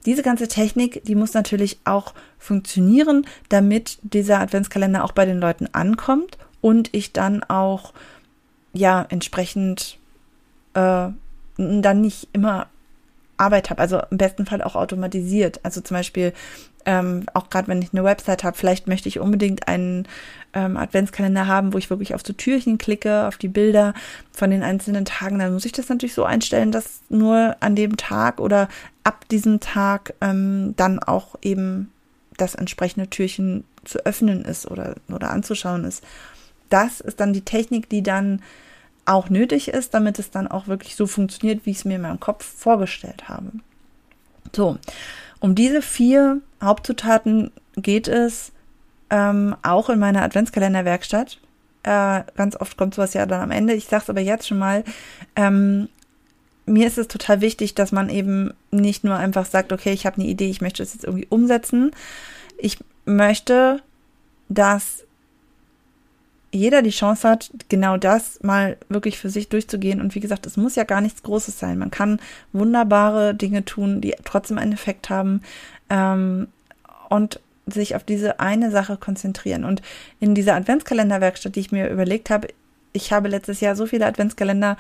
Diese 0.07 0.23
ganze 0.23 0.49
Technik, 0.49 1.03
die 1.05 1.15
muss 1.15 1.35
natürlich 1.35 1.79
auch 1.85 2.15
funktionieren, 2.39 3.27
damit 3.49 3.99
dieser 4.03 4.41
Adventskalender 4.41 5.05
auch 5.05 5.13
bei 5.13 5.27
den 5.27 5.39
Leuten 5.39 5.67
ankommt 5.73 6.39
und 6.61 6.95
ich 6.95 7.13
dann 7.13 7.43
auch 7.43 7.93
ja 8.73 9.05
entsprechend 9.09 9.99
äh, 10.75 11.09
dann 11.57 12.01
nicht 12.01 12.29
immer 12.33 12.69
Arbeit 13.39 13.71
habe, 13.71 13.81
also 13.81 14.01
im 14.11 14.19
besten 14.19 14.47
Fall 14.47 14.63
auch 14.63 14.77
automatisiert. 14.77 15.61
Also 15.63 15.81
zum 15.81 15.97
Beispiel, 15.97 16.33
ähm, 16.85 17.27
auch 17.35 17.51
gerade 17.51 17.69
wenn 17.69 17.83
ich 17.83 17.93
eine 17.93 18.05
Website 18.05 18.45
habe, 18.45 18.57
vielleicht 18.57 18.87
möchte 18.87 19.09
ich 19.09 19.21
unbedingt 19.21 19.69
einen 19.69 20.07
ähm, 20.55 20.77
Adventskalender 20.77 21.47
haben, 21.47 21.73
wo 21.73 21.79
ich 21.79 21.91
wirklich 21.91 22.15
auf 22.15 22.23
so 22.27 22.33
Türchen 22.33 22.79
klicke, 22.79 23.27
auf 23.27 23.37
die 23.37 23.49
Bilder 23.49 23.95
von 24.33 24.51
den 24.51 24.63
einzelnen 24.63 25.05
Tagen. 25.05 25.39
Dann 25.39 25.53
muss 25.53 25.65
ich 25.65 25.73
das 25.73 25.89
natürlich 25.89 26.15
so 26.15 26.25
einstellen, 26.25 26.73
dass 26.73 27.01
nur 27.09 27.57
an 27.61 27.77
dem 27.77 27.97
Tag 27.97 28.41
oder 28.41 28.69
ab 29.05 29.29
diesem 29.29 29.61
Tag 29.61 30.15
ähm, 30.21 30.75
dann 30.77 30.99
auch 30.99 31.37
eben 31.43 31.91
das 32.37 32.55
entsprechende 32.55 33.09
Türchen 33.09 33.65
zu 33.85 34.05
öffnen 34.05 34.45
ist 34.45 34.71
oder, 34.71 34.95
oder 35.13 35.31
anzuschauen 35.31 35.85
ist. 35.85 36.03
Das 36.71 37.01
ist 37.01 37.21
dann 37.21 37.33
die 37.33 37.43
Technik, 37.43 37.89
die 37.89 38.03
dann 38.03 38.43
auch 39.09 39.31
nötig 39.31 39.69
ist, 39.69 39.95
damit 39.95 40.19
es 40.19 40.31
dann 40.31 40.49
auch 40.49 40.67
wirklich 40.67 40.97
so 40.97 41.07
funktioniert, 41.07 41.65
wie 41.65 41.71
ich 41.71 41.79
es 41.79 41.85
mir 41.85 41.97
in 41.97 42.03
meinem 42.03 42.21
Kopf 42.21 42.45
vorgestellt 42.45 43.29
habe. 43.29 43.53
So, 44.55 44.79
um 45.41 45.55
diese 45.55 45.83
vier 45.83 46.41
Hauptzutaten 46.63 47.51
geht 47.77 48.09
es 48.09 48.53
ähm, 49.11 49.57
auch 49.63 49.89
in 49.89 49.99
meiner 49.99 50.23
Adventskalenderwerkstatt. 50.23 51.39
Äh, 51.83 52.23
ganz 52.37 52.57
oft 52.57 52.77
kommt 52.77 52.95
sowas 52.95 53.15
ja 53.15 53.27
dann 53.27 53.41
am 53.41 53.51
Ende. 53.51 53.75
Ich 53.75 53.87
sage 53.87 54.03
es 54.03 54.11
aber 54.11 54.21
jetzt 54.21 54.47
schon 54.47 54.59
mal. 54.59 54.85
Ähm, 55.37 55.89
mir 56.67 56.87
ist 56.87 56.99
es 56.99 57.09
total 57.09 57.41
wichtig, 57.41 57.75
dass 57.75 57.93
man 57.93 58.11
eben 58.11 58.53
nicht 58.71 59.05
nur 59.05 59.17
einfach 59.17 59.47
sagt, 59.47 59.73
okay, 59.73 59.93
ich 59.93 60.05
habe 60.05 60.21
eine 60.21 60.29
Idee, 60.29 60.51
ich 60.51 60.61
möchte 60.61 60.83
das 60.83 60.93
jetzt 60.93 61.05
irgendwie 61.05 61.27
umsetzen. 61.31 61.93
Ich 62.59 62.79
möchte, 63.07 63.81
dass 64.49 65.05
jeder 66.51 66.83
die 66.83 66.91
Chance 66.91 67.29
hat, 67.29 67.51
genau 67.69 67.97
das 67.97 68.43
mal 68.43 68.77
wirklich 68.89 69.19
für 69.19 69.31
sich 69.31 69.49
durchzugehen. 69.49 70.01
Und 70.01 70.15
wie 70.15 70.21
gesagt, 70.21 70.47
es 70.47 70.57
muss 70.57 70.77
ja 70.77 70.85
gar 70.85 71.01
nichts 71.01 71.23
Großes 71.23 71.59
sein. 71.59 71.79
Man 71.79 71.91
kann 71.91 72.21
wunderbare 72.53 73.35
Dinge 73.35 73.65
tun, 73.65 74.01
die 74.01 74.15
trotzdem 74.25 74.59
einen 74.59 74.73
Effekt 74.73 75.11
haben 75.11 75.43
ähm, 75.91 76.49
und 77.11 77.41
sich 77.67 77.95
auf 77.95 78.05
diese 78.05 78.41
eine 78.41 78.71
Sache 78.71 78.97
konzentrieren. 78.97 79.65
Und 79.65 79.83
in 80.21 80.35
dieser 80.35 80.55
Adventskalenderwerkstatt, 80.55 81.55
die 81.55 81.61
ich 81.61 81.73
mir 81.73 81.91
überlegt 81.91 82.31
habe, 82.31 82.49
ich 82.93 83.13
habe 83.13 83.29
letztes 83.29 83.61
Jahr 83.61 83.77
so 83.77 83.87
viele 83.87 84.07
Adventskalender 84.07 84.77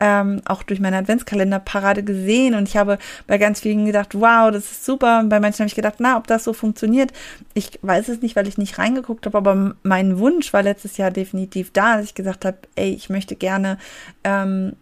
ähm, 0.00 0.42
auch 0.44 0.62
durch 0.62 0.80
meine 0.80 0.96
Adventskalenderparade 0.96 2.04
gesehen 2.04 2.54
und 2.54 2.68
ich 2.68 2.76
habe 2.76 2.98
bei 3.26 3.36
ganz 3.38 3.60
vielen 3.60 3.86
gedacht, 3.86 4.14
wow, 4.14 4.50
das 4.50 4.70
ist 4.70 4.84
super. 4.84 5.18
Und 5.18 5.28
bei 5.28 5.40
manchen 5.40 5.60
habe 5.60 5.68
ich 5.68 5.74
gedacht, 5.74 5.96
na, 5.98 6.16
ob 6.16 6.26
das 6.26 6.44
so 6.44 6.52
funktioniert. 6.52 7.12
Ich 7.54 7.78
weiß 7.82 8.08
es 8.08 8.22
nicht, 8.22 8.36
weil 8.36 8.46
ich 8.46 8.58
nicht 8.58 8.78
reingeguckt 8.78 9.26
habe, 9.26 9.38
aber 9.38 9.74
mein 9.82 10.18
Wunsch 10.18 10.52
war 10.52 10.62
letztes 10.62 10.96
Jahr 10.96 11.10
definitiv 11.10 11.72
da, 11.72 11.96
dass 11.96 12.06
ich 12.06 12.14
gesagt 12.14 12.44
habe, 12.44 12.58
ey, 12.76 12.90
ich 12.90 13.10
möchte 13.10 13.34
gerne 13.34 13.78
ähm, 14.22 14.74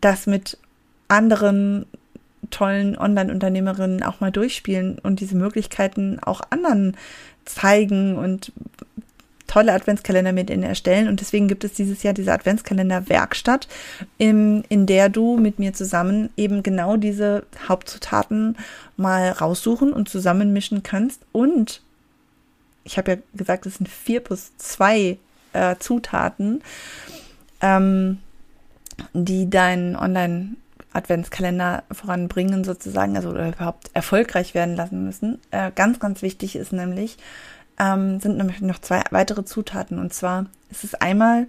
das 0.00 0.26
mit 0.26 0.58
anderen 1.06 1.86
tollen 2.50 2.96
Online-Unternehmerinnen 2.96 4.02
auch 4.02 4.20
mal 4.20 4.32
durchspielen 4.32 4.98
und 4.98 5.20
diese 5.20 5.36
Möglichkeiten 5.36 6.18
auch 6.20 6.40
anderen 6.50 6.96
zeigen 7.44 8.16
und 8.16 8.52
tolle 9.48 9.72
Adventskalender 9.72 10.32
mit 10.32 10.50
ihnen 10.50 10.62
erstellen. 10.62 11.08
Und 11.08 11.20
deswegen 11.20 11.48
gibt 11.48 11.64
es 11.64 11.72
dieses 11.72 12.04
Jahr 12.04 12.14
diese 12.14 12.32
Adventskalender-Werkstatt, 12.32 13.66
in, 14.18 14.62
in 14.68 14.86
der 14.86 15.08
du 15.08 15.36
mit 15.36 15.58
mir 15.58 15.72
zusammen 15.72 16.30
eben 16.36 16.62
genau 16.62 16.96
diese 16.96 17.44
Hauptzutaten 17.68 18.56
mal 18.96 19.30
raussuchen 19.32 19.92
und 19.92 20.08
zusammenmischen 20.08 20.84
kannst. 20.84 21.22
Und 21.32 21.82
ich 22.84 22.96
habe 22.96 23.10
ja 23.12 23.18
gesagt, 23.34 23.66
es 23.66 23.76
sind 23.76 23.88
vier 23.88 24.20
plus 24.20 24.52
zwei 24.58 25.18
äh, 25.52 25.74
Zutaten, 25.80 26.62
ähm, 27.60 28.18
die 29.12 29.50
deinen 29.50 29.96
Online- 29.96 30.56
Adventskalender 30.92 31.84
voranbringen 31.92 32.64
sozusagen, 32.64 33.16
also 33.16 33.30
oder 33.30 33.48
überhaupt 33.48 33.90
erfolgreich 33.92 34.54
werden 34.54 34.74
lassen 34.74 35.04
müssen. 35.04 35.38
Äh, 35.50 35.70
ganz, 35.74 36.00
ganz 36.00 36.22
wichtig 36.22 36.56
ist 36.56 36.72
nämlich, 36.72 37.18
ähm, 37.78 38.20
sind 38.20 38.36
nämlich 38.36 38.60
noch 38.60 38.80
zwei 38.80 39.02
weitere 39.10 39.44
Zutaten. 39.44 39.98
Und 39.98 40.12
zwar 40.12 40.46
ist 40.70 40.84
es 40.84 40.94
einmal, 40.94 41.46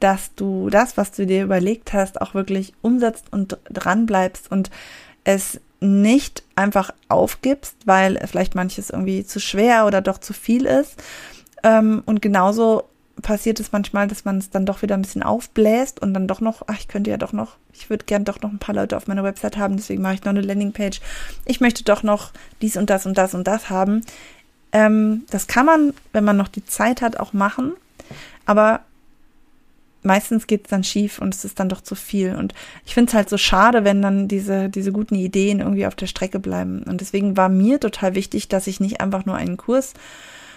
dass 0.00 0.34
du 0.34 0.68
das, 0.68 0.96
was 0.96 1.12
du 1.12 1.26
dir 1.26 1.44
überlegt 1.44 1.92
hast, 1.92 2.20
auch 2.20 2.34
wirklich 2.34 2.74
umsetzt 2.82 3.26
und 3.30 3.58
dran 3.70 4.06
bleibst 4.06 4.50
und 4.50 4.70
es 5.24 5.60
nicht 5.80 6.42
einfach 6.56 6.92
aufgibst, 7.08 7.76
weil 7.84 8.20
vielleicht 8.26 8.54
manches 8.54 8.90
irgendwie 8.90 9.24
zu 9.24 9.40
schwer 9.40 9.86
oder 9.86 10.00
doch 10.00 10.18
zu 10.18 10.32
viel 10.32 10.66
ist. 10.66 11.02
Ähm, 11.62 12.02
und 12.06 12.22
genauso 12.22 12.84
passiert 13.20 13.60
es 13.60 13.72
manchmal, 13.72 14.08
dass 14.08 14.24
man 14.24 14.38
es 14.38 14.50
dann 14.50 14.66
doch 14.66 14.82
wieder 14.82 14.96
ein 14.96 15.02
bisschen 15.02 15.22
aufbläst 15.22 16.00
und 16.00 16.14
dann 16.14 16.26
doch 16.26 16.40
noch, 16.40 16.62
ach, 16.66 16.78
ich 16.78 16.88
könnte 16.88 17.10
ja 17.10 17.16
doch 17.16 17.32
noch, 17.32 17.56
ich 17.72 17.90
würde 17.90 18.04
gern 18.04 18.24
doch 18.24 18.40
noch 18.40 18.50
ein 18.50 18.58
paar 18.58 18.74
Leute 18.74 18.96
auf 18.96 19.06
meiner 19.06 19.24
Website 19.24 19.56
haben, 19.56 19.76
deswegen 19.76 20.02
mache 20.02 20.14
ich 20.14 20.24
noch 20.24 20.30
eine 20.30 20.40
Landingpage. 20.40 21.00
Ich 21.44 21.60
möchte 21.60 21.84
doch 21.84 22.02
noch 22.02 22.32
dies 22.60 22.76
und 22.76 22.90
das 22.90 23.06
und 23.06 23.18
das 23.18 23.34
und 23.34 23.46
das 23.46 23.70
haben. 23.70 24.02
Ähm, 24.72 25.24
das 25.30 25.46
kann 25.46 25.66
man, 25.66 25.94
wenn 26.12 26.24
man 26.24 26.36
noch 26.36 26.48
die 26.48 26.64
Zeit 26.64 27.02
hat, 27.02 27.18
auch 27.18 27.32
machen. 27.32 27.74
Aber 28.46 28.80
meistens 30.02 30.46
geht 30.46 30.64
es 30.64 30.70
dann 30.70 30.84
schief 30.84 31.18
und 31.18 31.34
es 31.34 31.44
ist 31.44 31.60
dann 31.60 31.68
doch 31.68 31.80
zu 31.80 31.94
viel. 31.94 32.34
Und 32.34 32.54
ich 32.84 32.94
finde 32.94 33.10
es 33.10 33.14
halt 33.14 33.28
so 33.28 33.38
schade, 33.38 33.84
wenn 33.84 34.02
dann 34.02 34.28
diese, 34.28 34.68
diese 34.68 34.92
guten 34.92 35.14
Ideen 35.14 35.60
irgendwie 35.60 35.86
auf 35.86 35.94
der 35.94 36.06
Strecke 36.06 36.40
bleiben. 36.40 36.82
Und 36.82 37.00
deswegen 37.00 37.36
war 37.36 37.48
mir 37.48 37.80
total 37.80 38.14
wichtig, 38.14 38.48
dass 38.48 38.66
ich 38.66 38.80
nicht 38.80 39.00
einfach 39.00 39.24
nur 39.24 39.36
einen 39.36 39.56
Kurs 39.56 39.94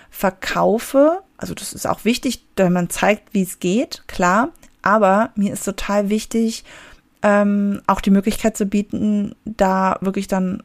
verkaufe. 0.10 1.19
Also 1.38 1.54
das 1.54 1.73
ist 1.73 1.86
auch 1.86 2.06
wichtig, 2.06 2.43
wenn 2.56 2.73
man 2.73 2.89
zeigt, 2.89 3.34
wie 3.34 3.43
es 3.43 3.60
geht, 3.60 4.04
klar. 4.08 4.49
Aber 4.82 5.32
mir 5.36 5.54
ist 5.54 5.65
total 5.65 6.10
wichtig, 6.10 6.63
ähm, 7.21 7.82
auch 7.88 8.01
die 8.01 8.12
Möglichkeit 8.12 8.56
zu 8.56 8.65
bieten, 8.65 9.36
da 9.45 9.97
wirklich 10.01 10.28
dann 10.28 10.63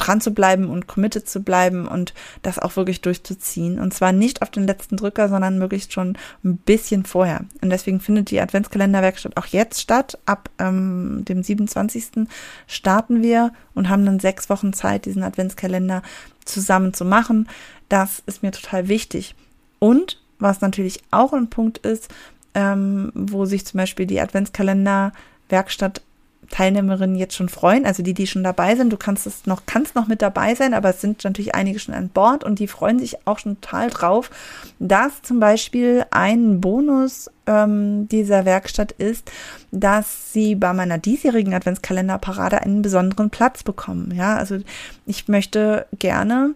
dran 0.00 0.20
zu 0.20 0.32
bleiben 0.32 0.68
und 0.68 0.86
committed 0.86 1.28
zu 1.28 1.40
bleiben 1.40 1.86
und 1.86 2.14
das 2.42 2.58
auch 2.58 2.76
wirklich 2.76 3.00
durchzuziehen. 3.00 3.78
Und 3.78 3.94
zwar 3.94 4.12
nicht 4.12 4.42
auf 4.42 4.50
den 4.50 4.66
letzten 4.66 4.96
Drücker, 4.96 5.28
sondern 5.28 5.58
möglichst 5.58 5.92
schon 5.92 6.16
ein 6.44 6.56
bisschen 6.56 7.04
vorher. 7.04 7.44
Und 7.60 7.70
deswegen 7.70 8.00
findet 8.00 8.30
die 8.30 8.40
Adventskalenderwerkstatt 8.40 9.36
auch 9.36 9.46
jetzt 9.46 9.80
statt. 9.80 10.18
Ab 10.26 10.50
ähm, 10.58 11.24
dem 11.28 11.42
27. 11.42 12.26
starten 12.66 13.22
wir 13.22 13.52
und 13.74 13.88
haben 13.88 14.04
dann 14.04 14.20
sechs 14.20 14.48
Wochen 14.48 14.72
Zeit, 14.72 15.04
diesen 15.04 15.22
Adventskalender 15.22 16.02
zusammen 16.44 16.94
zu 16.94 17.04
machen. 17.04 17.48
Das 17.88 18.22
ist 18.26 18.42
mir 18.42 18.52
total 18.52 18.88
wichtig. 18.88 19.34
Und 19.78 20.20
was 20.38 20.60
natürlich 20.60 21.02
auch 21.10 21.32
ein 21.32 21.50
Punkt 21.50 21.78
ist, 21.78 22.08
ähm, 22.54 23.12
wo 23.14 23.44
sich 23.44 23.66
zum 23.66 23.78
Beispiel 23.78 24.06
die 24.06 24.20
Adventskalender-Werkstatt 24.20 26.02
Teilnehmerinnen 26.50 27.16
jetzt 27.16 27.36
schon 27.36 27.48
freuen, 27.48 27.86
also 27.86 28.02
die, 28.02 28.12
die 28.12 28.26
schon 28.26 28.44
dabei 28.44 28.76
sind. 28.76 28.92
Du 28.92 28.96
kannst 28.96 29.26
es 29.26 29.46
noch, 29.46 29.62
kannst 29.66 29.94
noch 29.94 30.08
mit 30.08 30.20
dabei 30.20 30.54
sein, 30.54 30.74
aber 30.74 30.90
es 30.90 31.00
sind 31.00 31.22
natürlich 31.24 31.54
einige 31.54 31.78
schon 31.78 31.94
an 31.94 32.08
Bord 32.08 32.44
und 32.44 32.58
die 32.58 32.66
freuen 32.66 32.98
sich 32.98 33.26
auch 33.26 33.38
schon 33.38 33.60
total 33.60 33.88
drauf, 33.88 34.30
dass 34.78 35.22
zum 35.22 35.40
Beispiel 35.40 36.04
ein 36.10 36.60
Bonus 36.60 37.30
ähm, 37.46 38.08
dieser 38.08 38.44
Werkstatt 38.44 38.92
ist, 38.92 39.30
dass 39.70 40.32
sie 40.32 40.56
bei 40.56 40.72
meiner 40.72 40.98
diesjährigen 40.98 41.54
Adventskalenderparade 41.54 42.60
einen 42.60 42.82
besonderen 42.82 43.30
Platz 43.30 43.62
bekommen. 43.62 44.12
Ja, 44.14 44.36
also 44.36 44.58
ich 45.06 45.28
möchte 45.28 45.86
gerne 45.98 46.54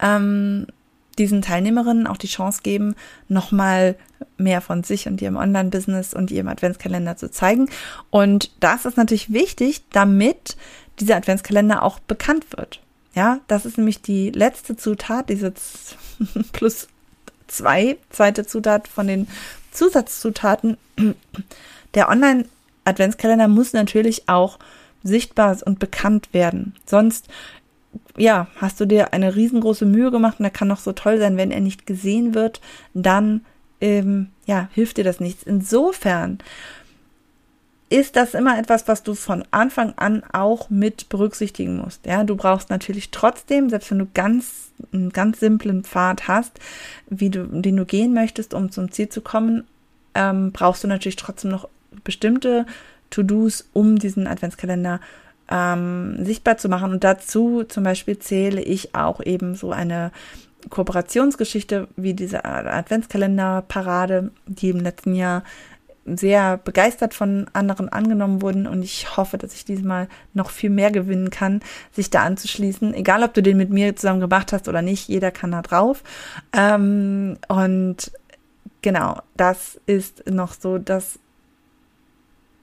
ähm, 0.00 0.66
diesen 1.18 1.42
Teilnehmerinnen 1.42 2.06
auch 2.06 2.16
die 2.16 2.26
Chance 2.26 2.60
geben, 2.62 2.94
nochmal 3.28 3.96
mehr 4.36 4.60
von 4.60 4.84
sich 4.84 5.06
und 5.06 5.20
ihrem 5.20 5.36
Online-Business 5.36 6.14
und 6.14 6.30
ihrem 6.30 6.48
Adventskalender 6.48 7.16
zu 7.16 7.30
zeigen. 7.30 7.68
Und 8.10 8.50
das 8.60 8.84
ist 8.84 8.96
natürlich 8.96 9.32
wichtig, 9.32 9.82
damit 9.90 10.56
dieser 11.00 11.16
Adventskalender 11.16 11.82
auch 11.82 11.98
bekannt 12.00 12.46
wird. 12.56 12.80
Ja, 13.14 13.40
das 13.46 13.66
ist 13.66 13.76
nämlich 13.76 14.00
die 14.00 14.30
letzte 14.30 14.76
Zutat, 14.76 15.28
diese 15.28 15.52
plus 16.52 16.88
zwei, 17.46 17.98
zweite 18.10 18.46
Zutat 18.46 18.88
von 18.88 19.06
den 19.06 19.28
Zusatzzutaten. 19.70 20.78
Der 21.94 22.08
Online-Adventskalender 22.08 23.48
muss 23.48 23.72
natürlich 23.72 24.28
auch 24.28 24.58
sichtbar 25.02 25.58
und 25.64 25.78
bekannt 25.78 26.32
werden. 26.32 26.74
Sonst 26.86 27.28
ja, 28.16 28.46
hast 28.56 28.80
du 28.80 28.86
dir 28.86 29.12
eine 29.12 29.34
riesengroße 29.34 29.86
Mühe 29.86 30.10
gemacht 30.10 30.38
und 30.38 30.44
er 30.44 30.50
kann 30.50 30.68
noch 30.68 30.80
so 30.80 30.92
toll 30.92 31.18
sein, 31.18 31.36
wenn 31.36 31.50
er 31.50 31.60
nicht 31.60 31.86
gesehen 31.86 32.34
wird, 32.34 32.60
dann 32.94 33.44
ähm, 33.80 34.28
ja, 34.46 34.68
hilft 34.72 34.96
dir 34.96 35.04
das 35.04 35.20
nichts. 35.20 35.42
Insofern 35.42 36.38
ist 37.90 38.16
das 38.16 38.32
immer 38.32 38.58
etwas, 38.58 38.88
was 38.88 39.02
du 39.02 39.14
von 39.14 39.44
Anfang 39.50 39.92
an 39.96 40.22
auch 40.32 40.70
mit 40.70 41.10
berücksichtigen 41.10 41.76
musst. 41.76 42.06
Ja, 42.06 42.24
du 42.24 42.36
brauchst 42.36 42.70
natürlich 42.70 43.10
trotzdem, 43.10 43.68
selbst 43.68 43.90
wenn 43.90 43.98
du 43.98 44.08
ganz 44.14 44.70
einen 44.92 45.10
ganz 45.10 45.40
simplen 45.40 45.84
Pfad 45.84 46.26
hast, 46.26 46.58
wie 47.08 47.28
du, 47.28 47.44
den 47.44 47.76
du 47.76 47.84
gehen 47.84 48.14
möchtest, 48.14 48.54
um 48.54 48.70
zum 48.70 48.90
Ziel 48.90 49.10
zu 49.10 49.20
kommen, 49.20 49.64
ähm, 50.14 50.52
brauchst 50.52 50.84
du 50.84 50.88
natürlich 50.88 51.16
trotzdem 51.16 51.50
noch 51.50 51.68
bestimmte 52.02 52.66
To-Dos, 53.10 53.68
um 53.74 53.98
diesen 53.98 54.26
Adventskalender 54.26 55.00
ähm, 55.52 56.24
sichtbar 56.24 56.56
zu 56.56 56.68
machen. 56.68 56.92
Und 56.92 57.04
dazu 57.04 57.64
zum 57.64 57.84
Beispiel 57.84 58.18
zähle 58.18 58.62
ich 58.62 58.94
auch 58.94 59.20
eben 59.20 59.54
so 59.54 59.70
eine 59.70 60.10
Kooperationsgeschichte 60.70 61.88
wie 61.96 62.14
diese 62.14 62.44
Adventskalender-Parade, 62.44 64.30
die 64.46 64.70
im 64.70 64.80
letzten 64.80 65.14
Jahr 65.14 65.42
sehr 66.04 66.56
begeistert 66.56 67.14
von 67.14 67.46
anderen 67.52 67.88
angenommen 67.88 68.42
wurden 68.42 68.66
und 68.66 68.82
ich 68.82 69.16
hoffe, 69.16 69.38
dass 69.38 69.54
ich 69.54 69.64
diesmal 69.64 70.08
noch 70.34 70.50
viel 70.50 70.70
mehr 70.70 70.90
gewinnen 70.90 71.30
kann, 71.30 71.60
sich 71.92 72.10
da 72.10 72.22
anzuschließen. 72.24 72.92
Egal, 72.94 73.22
ob 73.22 73.34
du 73.34 73.42
den 73.42 73.56
mit 73.56 73.70
mir 73.70 73.94
zusammen 73.94 74.18
gemacht 74.18 74.52
hast 74.52 74.66
oder 74.68 74.82
nicht, 74.82 75.08
jeder 75.08 75.30
kann 75.30 75.52
da 75.52 75.62
drauf. 75.62 76.02
Ähm, 76.52 77.38
und 77.46 78.10
genau, 78.80 79.20
das 79.36 79.80
ist 79.86 80.28
noch 80.28 80.54
so 80.54 80.78
das 80.78 81.20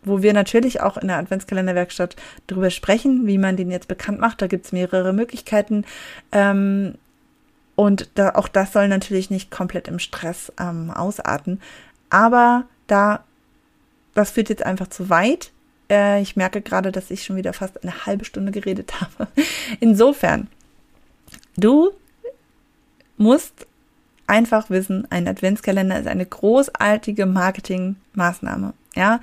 wo 0.04 0.22
wir 0.22 0.34
natürlich 0.34 0.82
auch 0.82 0.98
in 0.98 1.08
der 1.08 1.18
Adventskalenderwerkstatt 1.18 2.16
darüber 2.48 2.70
sprechen, 2.70 3.28
wie 3.28 3.38
man 3.38 3.58
den 3.58 3.72
jetzt 3.72 3.88
bekannt 3.88 4.20
macht. 4.20 4.42
Da 4.42 4.48
gibt 4.48 4.66
es 4.66 4.72
mehrere 4.72 5.14
Möglichkeiten. 5.14 5.86
Ähm, 6.32 6.96
und 7.76 8.10
da, 8.16 8.32
auch 8.36 8.48
das 8.48 8.74
soll 8.74 8.88
natürlich 8.88 9.30
nicht 9.30 9.52
komplett 9.52 9.88
im 9.88 10.00
Stress 10.00 10.52
ähm, 10.60 10.92
ausarten. 10.92 11.62
Aber 12.10 12.66
da, 12.88 13.24
das 14.14 14.32
führt 14.32 14.50
jetzt 14.50 14.66
einfach 14.66 14.88
zu 14.88 15.10
weit. 15.10 15.52
Äh, 15.90 16.22
ich 16.22 16.36
merke 16.36 16.62
gerade, 16.62 16.92
dass 16.92 17.12
ich 17.12 17.24
schon 17.24 17.36
wieder 17.36 17.54
fast 17.54 17.82
eine 17.84 18.06
halbe 18.06 18.26
Stunde 18.26 18.52
geredet 18.52 19.00
habe. 19.02 19.28
Insofern, 19.80 20.48
du 21.56 21.92
musst 23.18 23.68
einfach 24.28 24.70
wissen, 24.70 25.08
ein 25.10 25.28
Adventskalender 25.28 26.00
ist 26.00 26.08
eine 26.08 26.26
großartige 26.26 27.26
Marketingmaßnahme. 27.26 28.74
Ja, 28.96 29.20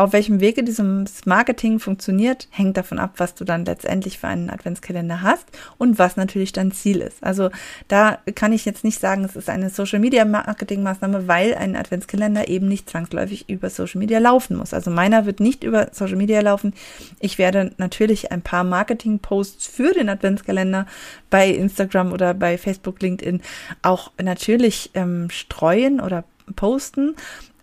auf 0.00 0.14
welchem 0.14 0.40
Wege 0.40 0.64
dieses 0.64 1.26
Marketing 1.26 1.78
funktioniert, 1.78 2.48
hängt 2.50 2.78
davon 2.78 2.98
ab, 2.98 3.14
was 3.18 3.34
du 3.34 3.44
dann 3.44 3.66
letztendlich 3.66 4.18
für 4.18 4.28
einen 4.28 4.48
Adventskalender 4.48 5.20
hast 5.20 5.44
und 5.76 5.98
was 5.98 6.16
natürlich 6.16 6.52
dein 6.52 6.72
Ziel 6.72 7.02
ist. 7.02 7.22
Also 7.22 7.50
da 7.86 8.18
kann 8.34 8.54
ich 8.54 8.64
jetzt 8.64 8.82
nicht 8.82 8.98
sagen, 8.98 9.24
es 9.26 9.36
ist 9.36 9.50
eine 9.50 9.68
Social 9.68 9.98
Media 9.98 10.24
Marketing 10.24 10.82
Maßnahme, 10.82 11.28
weil 11.28 11.54
ein 11.54 11.76
Adventskalender 11.76 12.48
eben 12.48 12.66
nicht 12.66 12.88
zwangsläufig 12.88 13.50
über 13.50 13.68
Social 13.68 13.98
Media 13.98 14.20
laufen 14.20 14.56
muss. 14.56 14.72
Also 14.72 14.90
meiner 14.90 15.26
wird 15.26 15.38
nicht 15.38 15.64
über 15.64 15.88
Social 15.92 16.16
Media 16.16 16.40
laufen. 16.40 16.72
Ich 17.18 17.36
werde 17.36 17.72
natürlich 17.76 18.32
ein 18.32 18.40
paar 18.40 18.64
Marketing 18.64 19.18
Posts 19.18 19.66
für 19.66 19.92
den 19.92 20.08
Adventskalender 20.08 20.86
bei 21.28 21.50
Instagram 21.50 22.12
oder 22.12 22.32
bei 22.32 22.56
Facebook, 22.56 23.02
LinkedIn 23.02 23.42
auch 23.82 24.12
natürlich 24.18 24.92
ähm, 24.94 25.28
streuen 25.28 26.00
oder 26.00 26.24
posten. 26.56 27.16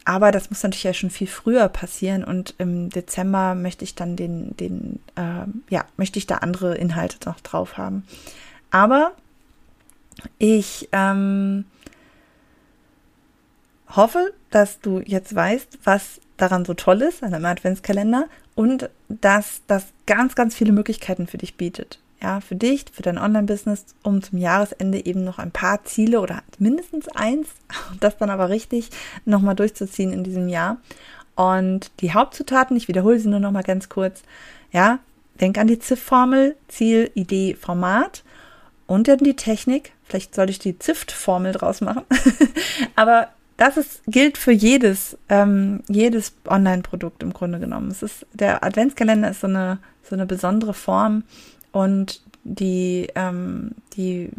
Aber 0.08 0.32
das 0.32 0.50
muss 0.50 0.64
natürlich 0.64 0.84
ja 0.86 0.94
schon 0.94 1.10
viel 1.10 1.28
früher 1.28 1.68
passieren 1.68 2.24
und 2.24 2.56
im 2.60 2.90
Dezember 2.90 3.56
möchte 3.56 3.84
ich 3.84 3.94
dann 3.94 4.16
den, 4.16 4.56
den, 4.56 5.02
äh, 5.18 5.46
ja, 5.70 5.84
möchte 5.98 6.18
ich 6.18 6.26
da 6.26 6.36
andere 6.36 6.78
Inhalte 6.78 7.18
noch 7.26 7.42
drauf 7.42 7.78
haben. 7.78 8.08
Aber 8.72 9.12
ich 10.38 10.88
ähm, 10.94 11.66
hoffe, 13.90 14.34
dass 14.50 14.80
du 14.80 15.02
jetzt 15.02 15.36
weißt, 15.36 15.80
was 15.84 16.22
daran 16.38 16.64
so 16.64 16.74
toll 16.74 17.02
ist 17.02 17.22
an 17.22 17.34
einem 17.34 17.44
Adventskalender 17.44 18.30
und 18.56 18.90
dass 19.10 19.60
das 19.68 19.88
ganz, 20.06 20.36
ganz 20.36 20.56
viele 20.56 20.72
Möglichkeiten 20.72 21.28
für 21.28 21.38
dich 21.38 21.56
bietet 21.58 22.00
ja, 22.22 22.42
für 22.42 22.56
dich, 22.56 22.86
für 22.92 23.04
dein 23.04 23.18
Online-Business, 23.18 23.86
um 24.04 24.22
zum 24.24 24.40
Jahresende 24.40 25.06
eben 25.06 25.24
noch 25.24 25.38
ein 25.38 25.52
paar 25.52 25.84
Ziele 25.86 26.20
oder 26.20 26.42
mindestens 26.58 27.08
eins, 27.10 27.50
das 28.00 28.18
dann 28.18 28.30
aber 28.30 28.50
richtig 28.50 28.90
nochmal 29.26 29.56
durchzuziehen 29.56 30.12
in 30.12 30.24
diesem 30.24 30.50
Jahr. 30.50 30.78
Und 31.36 31.92
die 32.00 32.14
Hauptzutaten, 32.14 32.76
ich 32.76 32.88
wiederhole 32.88 33.20
sie 33.20 33.30
nur 33.30 33.40
nochmal 33.40 33.64
ganz 33.64 33.90
kurz, 33.90 34.24
ja, 34.72 35.00
denk 35.40 35.60
an 35.60 35.68
die 35.68 35.78
ZIF-Formel, 35.78 36.56
Ziel, 36.68 37.12
Idee, 37.14 37.56
Format 37.56 38.24
und 38.88 39.08
dann 39.08 39.20
die 39.20 39.36
Technik. 39.36 39.92
Vielleicht 40.04 40.34
sollte 40.34 40.52
ich 40.52 40.60
die 40.60 40.80
ZIFT-Formel 40.80 41.52
draus 41.52 41.82
machen. 41.82 42.04
aber 42.96 43.28
das 43.58 43.78
ist, 43.78 44.02
gilt 44.08 44.38
für 44.38 44.52
jedes, 44.52 45.18
ähm, 45.30 45.84
jedes 45.88 46.34
Online-Produkt 46.48 47.22
im 47.22 47.34
Grunde 47.34 47.60
genommen. 47.60 47.92
Es 47.92 48.02
ist, 48.02 48.26
der 48.34 48.64
Adventskalender 48.64 49.30
ist 49.30 49.42
so 49.42 49.48
eine, 49.48 49.80
so 50.04 50.16
eine 50.16 50.26
besondere 50.26 50.74
Form, 50.74 51.24
und 51.72 52.22
die, 52.44 53.08
ähm, 53.16 53.72
die, 53.94 54.30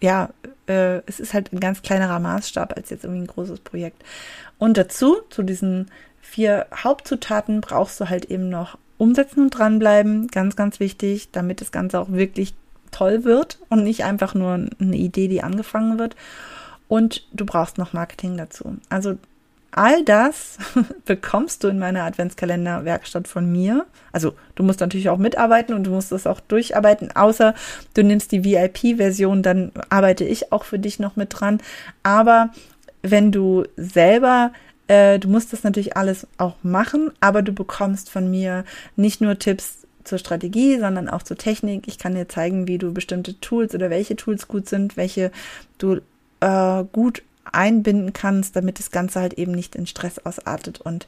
ja, 0.00 0.30
äh, 0.66 1.00
es 1.06 1.20
ist 1.20 1.34
halt 1.34 1.52
ein 1.52 1.60
ganz 1.60 1.82
kleinerer 1.82 2.20
Maßstab 2.20 2.76
als 2.76 2.90
jetzt 2.90 3.04
irgendwie 3.04 3.22
ein 3.22 3.26
großes 3.26 3.60
Projekt. 3.60 4.02
Und 4.58 4.76
dazu, 4.76 5.16
zu 5.30 5.42
diesen 5.42 5.90
vier 6.20 6.66
Hauptzutaten, 6.74 7.60
brauchst 7.60 8.00
du 8.00 8.08
halt 8.08 8.26
eben 8.26 8.48
noch 8.48 8.78
umsetzen 8.98 9.40
und 9.40 9.50
dranbleiben, 9.50 10.28
ganz, 10.28 10.54
ganz 10.54 10.78
wichtig, 10.78 11.30
damit 11.32 11.60
das 11.60 11.72
Ganze 11.72 11.98
auch 11.98 12.10
wirklich 12.12 12.54
toll 12.92 13.24
wird 13.24 13.58
und 13.68 13.82
nicht 13.82 14.04
einfach 14.04 14.34
nur 14.34 14.52
eine 14.52 14.96
Idee, 14.96 15.28
die 15.28 15.42
angefangen 15.42 15.98
wird. 15.98 16.14
und 16.88 17.26
du 17.32 17.46
brauchst 17.46 17.78
noch 17.78 17.94
Marketing 17.94 18.36
dazu. 18.36 18.76
Also 18.90 19.16
all 19.72 20.04
das 20.04 20.58
bekommst 21.04 21.64
du 21.64 21.68
in 21.68 21.78
meiner 21.78 22.04
Adventskalender-Werkstatt 22.04 23.26
von 23.26 23.50
mir. 23.50 23.86
Also 24.12 24.34
du 24.54 24.62
musst 24.62 24.80
natürlich 24.80 25.08
auch 25.08 25.18
mitarbeiten 25.18 25.74
und 25.74 25.84
du 25.84 25.90
musst 25.90 26.12
das 26.12 26.26
auch 26.26 26.40
durcharbeiten, 26.40 27.10
außer 27.14 27.54
du 27.94 28.04
nimmst 28.04 28.32
die 28.32 28.44
VIP-Version, 28.44 29.42
dann 29.42 29.72
arbeite 29.88 30.24
ich 30.24 30.52
auch 30.52 30.64
für 30.64 30.78
dich 30.78 30.98
noch 30.98 31.16
mit 31.16 31.40
dran. 31.40 31.58
Aber 32.02 32.50
wenn 33.02 33.32
du 33.32 33.64
selber 33.76 34.52
äh, 34.88 35.18
du 35.18 35.28
musst 35.28 35.52
das 35.52 35.62
natürlich 35.62 35.96
alles 35.96 36.26
auch 36.38 36.56
machen, 36.62 37.12
aber 37.20 37.42
du 37.42 37.52
bekommst 37.52 38.10
von 38.10 38.30
mir 38.30 38.64
nicht 38.96 39.20
nur 39.20 39.38
Tipps 39.38 39.86
zur 40.04 40.18
Strategie, 40.18 40.78
sondern 40.78 41.08
auch 41.08 41.22
zur 41.22 41.36
Technik. 41.36 41.86
Ich 41.86 41.98
kann 41.98 42.14
dir 42.14 42.28
zeigen, 42.28 42.66
wie 42.66 42.78
du 42.78 42.92
bestimmte 42.92 43.38
Tools 43.40 43.74
oder 43.74 43.90
welche 43.90 44.16
Tools 44.16 44.48
gut 44.48 44.68
sind, 44.68 44.96
welche 44.96 45.30
du 45.78 46.00
äh, 46.40 46.84
gut 46.92 47.22
einbinden 47.50 48.12
kannst, 48.12 48.56
damit 48.56 48.78
das 48.78 48.90
Ganze 48.90 49.20
halt 49.20 49.34
eben 49.34 49.52
nicht 49.52 49.74
in 49.74 49.86
Stress 49.86 50.18
ausartet 50.18 50.80
und 50.80 51.06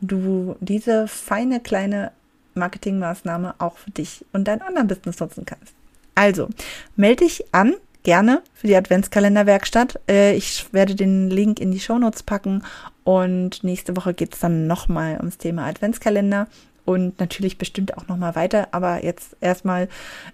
du 0.00 0.56
diese 0.60 1.08
feine 1.08 1.60
kleine 1.60 2.12
Marketingmaßnahme 2.54 3.54
auch 3.58 3.78
für 3.78 3.90
dich 3.90 4.24
und 4.32 4.46
dein 4.46 4.62
Online-Business 4.62 5.18
nutzen 5.18 5.44
kannst. 5.44 5.74
Also, 6.14 6.48
melde 6.96 7.24
dich 7.24 7.52
an, 7.52 7.74
gerne 8.04 8.42
für 8.54 8.68
die 8.68 8.76
Adventskalenderwerkstatt. 8.76 9.98
Äh, 10.08 10.36
ich 10.36 10.72
werde 10.72 10.94
den 10.94 11.30
Link 11.30 11.58
in 11.58 11.72
die 11.72 11.80
Shownotes 11.80 12.22
packen 12.22 12.62
und 13.02 13.64
nächste 13.64 13.96
Woche 13.96 14.14
geht 14.14 14.34
es 14.34 14.40
dann 14.40 14.66
nochmal 14.66 15.16
ums 15.16 15.38
Thema 15.38 15.66
Adventskalender 15.66 16.46
und 16.84 17.18
natürlich 17.18 17.58
bestimmt 17.58 17.96
auch 17.96 18.06
nochmal 18.06 18.36
weiter. 18.36 18.68
Aber 18.72 19.04
jetzt 19.04 19.36
erstmal 19.40 19.88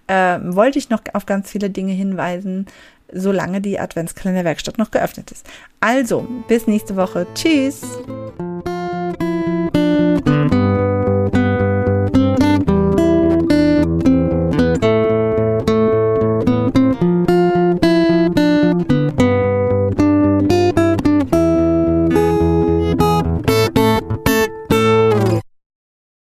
äh, 0.09 0.39
wollte 0.43 0.79
ich 0.79 0.91
noch 0.91 1.01
auf 1.15 1.27
ganz 1.27 1.51
viele 1.51 1.71
Dinge 1.71 1.93
hinweisen, 1.93 2.67
solange 3.13 3.61
die 3.61 3.79
Adventskalenderwerkstatt 3.79 4.79
noch 4.79 4.91
geöffnet 4.91 5.31
ist. 5.31 5.47
Also, 5.81 6.27
bis 6.49 6.67
nächste 6.67 6.97
Woche. 6.97 7.27
Tschüss! 7.35 7.83